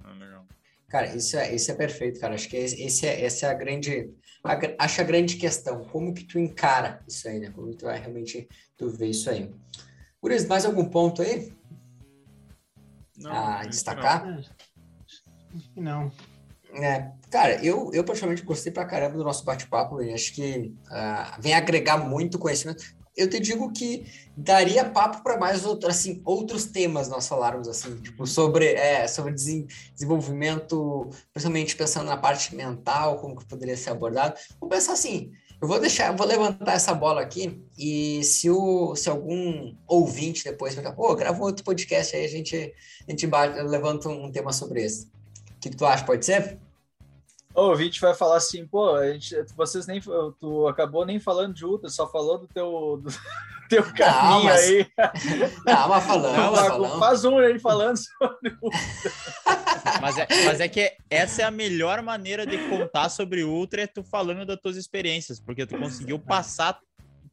[0.05, 0.43] Ah,
[0.89, 2.35] cara, isso é, isso é perfeito, cara.
[2.35, 4.13] Acho que esse é, essa é a grande,
[4.45, 5.85] a, acho a grande questão.
[5.85, 7.51] Como que tu encara isso aí, né?
[7.55, 9.53] Como tu vai realmente tu vê isso aí.
[10.21, 11.53] Por isso, mais algum ponto aí?
[13.23, 14.27] não, a destacar?
[14.27, 14.43] Não.
[15.75, 16.13] Que não.
[16.75, 21.55] É, cara, eu, eu praticamente gostei pra caramba do nosso bate-papo, acho que uh, vem
[21.55, 22.83] agregar muito conhecimento.
[23.17, 24.07] Eu te digo que
[24.37, 29.35] daria papo para mais outro, assim, outros temas nós falarmos assim, tipo sobre é, sobre
[29.35, 34.39] desenvolvimento, principalmente pensando na parte mental, como que poderia ser abordado.
[34.59, 35.31] Vamos pensar assim,
[35.63, 40.75] eu vou deixar, vou levantar essa bola aqui e se, o, se algum ouvinte depois
[40.75, 42.75] ficar, pô, grava outro podcast aí, a gente,
[43.07, 45.07] a gente bate, levanta um tema sobre isso.
[45.57, 46.05] O que, que tu acha?
[46.05, 46.59] Pode ser?
[47.55, 51.65] O ouvinte vai falar assim, pô, a gente, vocês nem, tu acabou nem falando de
[51.65, 53.11] Ultra, só falou do teu, do
[53.69, 54.87] teu caminho não, mas, aí.
[55.67, 56.99] Não, mas falando, não, mas falando.
[56.99, 58.81] Faz um aí falando sobre Ultra.
[60.01, 63.87] Mas é, mas é que essa é a melhor maneira de contar sobre Ultra, é
[63.87, 66.79] tu falando das tuas experiências, porque tu conseguiu passar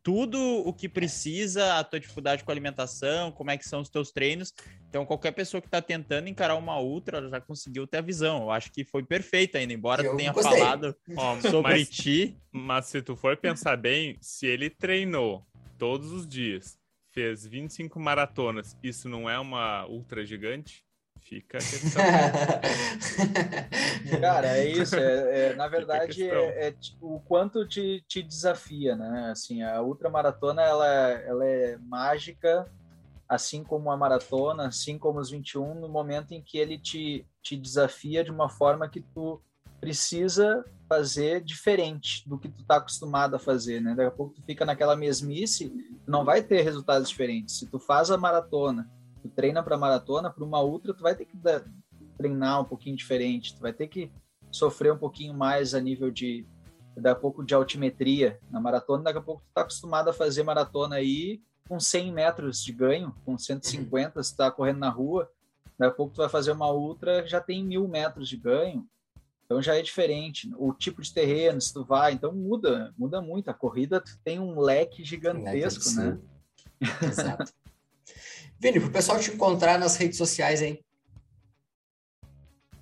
[0.04, 3.90] tudo o que precisa, a tua dificuldade com a alimentação, como é que são os
[3.90, 4.54] teus treinos.
[4.90, 8.44] Então, qualquer pessoa que está tentando encarar uma ultra já conseguiu ter a visão.
[8.44, 10.58] Eu acho que foi perfeito ainda, embora eu tu tenha gostei.
[10.58, 10.96] falado
[11.50, 12.38] sobre mas, ti.
[12.52, 15.46] Mas se tu for pensar bem, se ele treinou
[15.78, 16.78] todos os dias,
[17.12, 20.84] fez 25 maratonas, isso não é uma ultra gigante?
[21.30, 22.02] Fica a questão.
[24.20, 24.96] Cara, é isso.
[24.96, 29.30] É, é na verdade, é, é, o quanto te, te desafia, né?
[29.30, 32.68] Assim, a ultramaratona, ela, ela é mágica,
[33.28, 37.56] assim como a maratona, assim como os 21, no momento em que ele te, te
[37.56, 39.40] desafia de uma forma que tu
[39.80, 43.94] precisa fazer diferente do que tu tá acostumado a fazer, né?
[43.94, 45.72] Daqui a pouco tu fica naquela mesmice,
[46.08, 47.60] não vai ter resultados diferentes.
[47.60, 48.90] Se tu faz a maratona
[49.22, 51.64] tu treina para maratona, para uma ultra, tu vai ter que dar,
[52.18, 54.12] treinar um pouquinho diferente, tu vai ter que
[54.52, 56.46] sofrer um pouquinho mais a nível de
[56.96, 60.44] daqui a pouco de altimetria na maratona, daqui a pouco tu tá acostumado a fazer
[60.44, 65.32] maratona aí com 100 metros de ganho, com 150, se tá correndo na rua,
[65.78, 68.86] daqui a pouco tu vai fazer uma ultra, já tem mil metros de ganho,
[69.46, 70.52] então já é diferente.
[70.58, 73.50] O tipo de terreno, se tu vai, então muda, muda muito.
[73.50, 76.20] A corrida tem um leque gigantesco, leque, né?
[77.02, 77.52] Exato.
[78.60, 80.84] Vini, para o pessoal te encontrar nas redes sociais aí.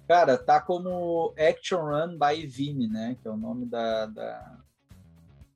[0.08, 3.16] Cara, tá como Action Run by Vini, né?
[3.22, 4.58] Que é o nome da, da,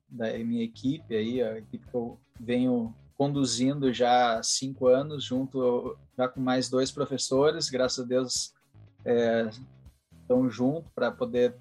[0.08, 5.96] da minha equipe aí, a equipe que eu venho conduzindo já há cinco anos, junto
[6.16, 8.54] já com mais dois professores, graças a Deus
[9.04, 9.50] é,
[10.20, 11.56] estão junto para poder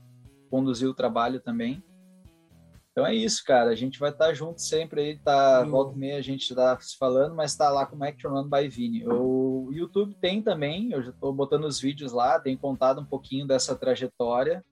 [0.49, 1.83] conduzir o trabalho também.
[2.91, 3.69] Então é isso, cara.
[3.69, 5.71] A gente vai estar tá junto sempre aí, tá, uhum.
[5.71, 8.67] volta e meia a gente está se falando, mas está lá como Action Run by
[8.67, 9.07] Vini.
[9.07, 13.47] O YouTube tem também, eu já estou botando os vídeos lá, tenho contado um pouquinho
[13.47, 14.63] dessa trajetória.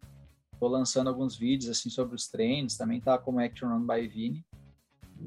[0.54, 4.46] Estou lançando alguns vídeos assim sobre os treinos, também tá como Action Run by Vini.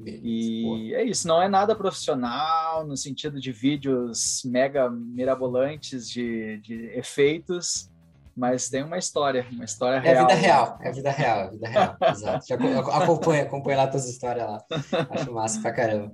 [0.04, 6.86] E é isso, não é nada profissional no sentido de vídeos mega mirabolantes de, de
[6.96, 7.90] efeitos,
[8.36, 10.16] mas tem uma história, uma história real.
[10.16, 12.46] É vida real, é vida real, é vida real, exato.
[12.46, 14.64] Já acompanha, acompanha lá todas as histórias lá.
[15.10, 16.12] Acho massa pra caramba.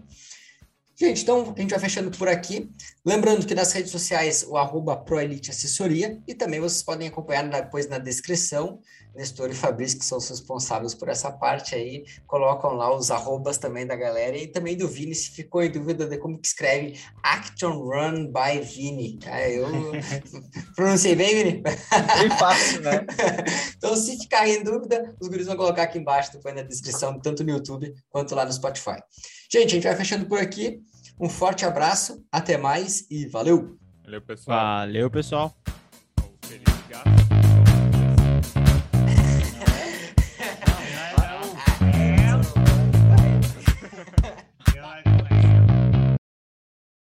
[1.01, 2.69] Gente, então a gente vai fechando por aqui.
[3.07, 7.89] Lembrando que nas redes sociais o arroba ProElite Assessoria e também vocês podem acompanhar depois
[7.89, 8.81] na descrição
[9.19, 13.59] Nestor e Fabrício, que são os responsáveis por essa parte aí, colocam lá os arrobas
[13.59, 16.97] também da galera e também do Vini, se ficou em dúvida de como que escreve
[17.21, 19.19] Action Run by Vini.
[19.27, 19.67] Ah, eu
[20.77, 21.63] pronunciei bem, Vini?
[21.63, 23.05] Bem fácil, né?
[23.77, 27.43] então, se ficar em dúvida, os guris vão colocar aqui embaixo, depois na descrição, tanto
[27.43, 29.03] no YouTube quanto lá no Spotify.
[29.51, 30.81] Gente, a gente vai fechando por aqui.
[31.21, 33.77] Um forte abraço, até mais e valeu!
[34.05, 34.57] Valeu, pessoal.
[34.57, 35.57] Valeu, pessoal.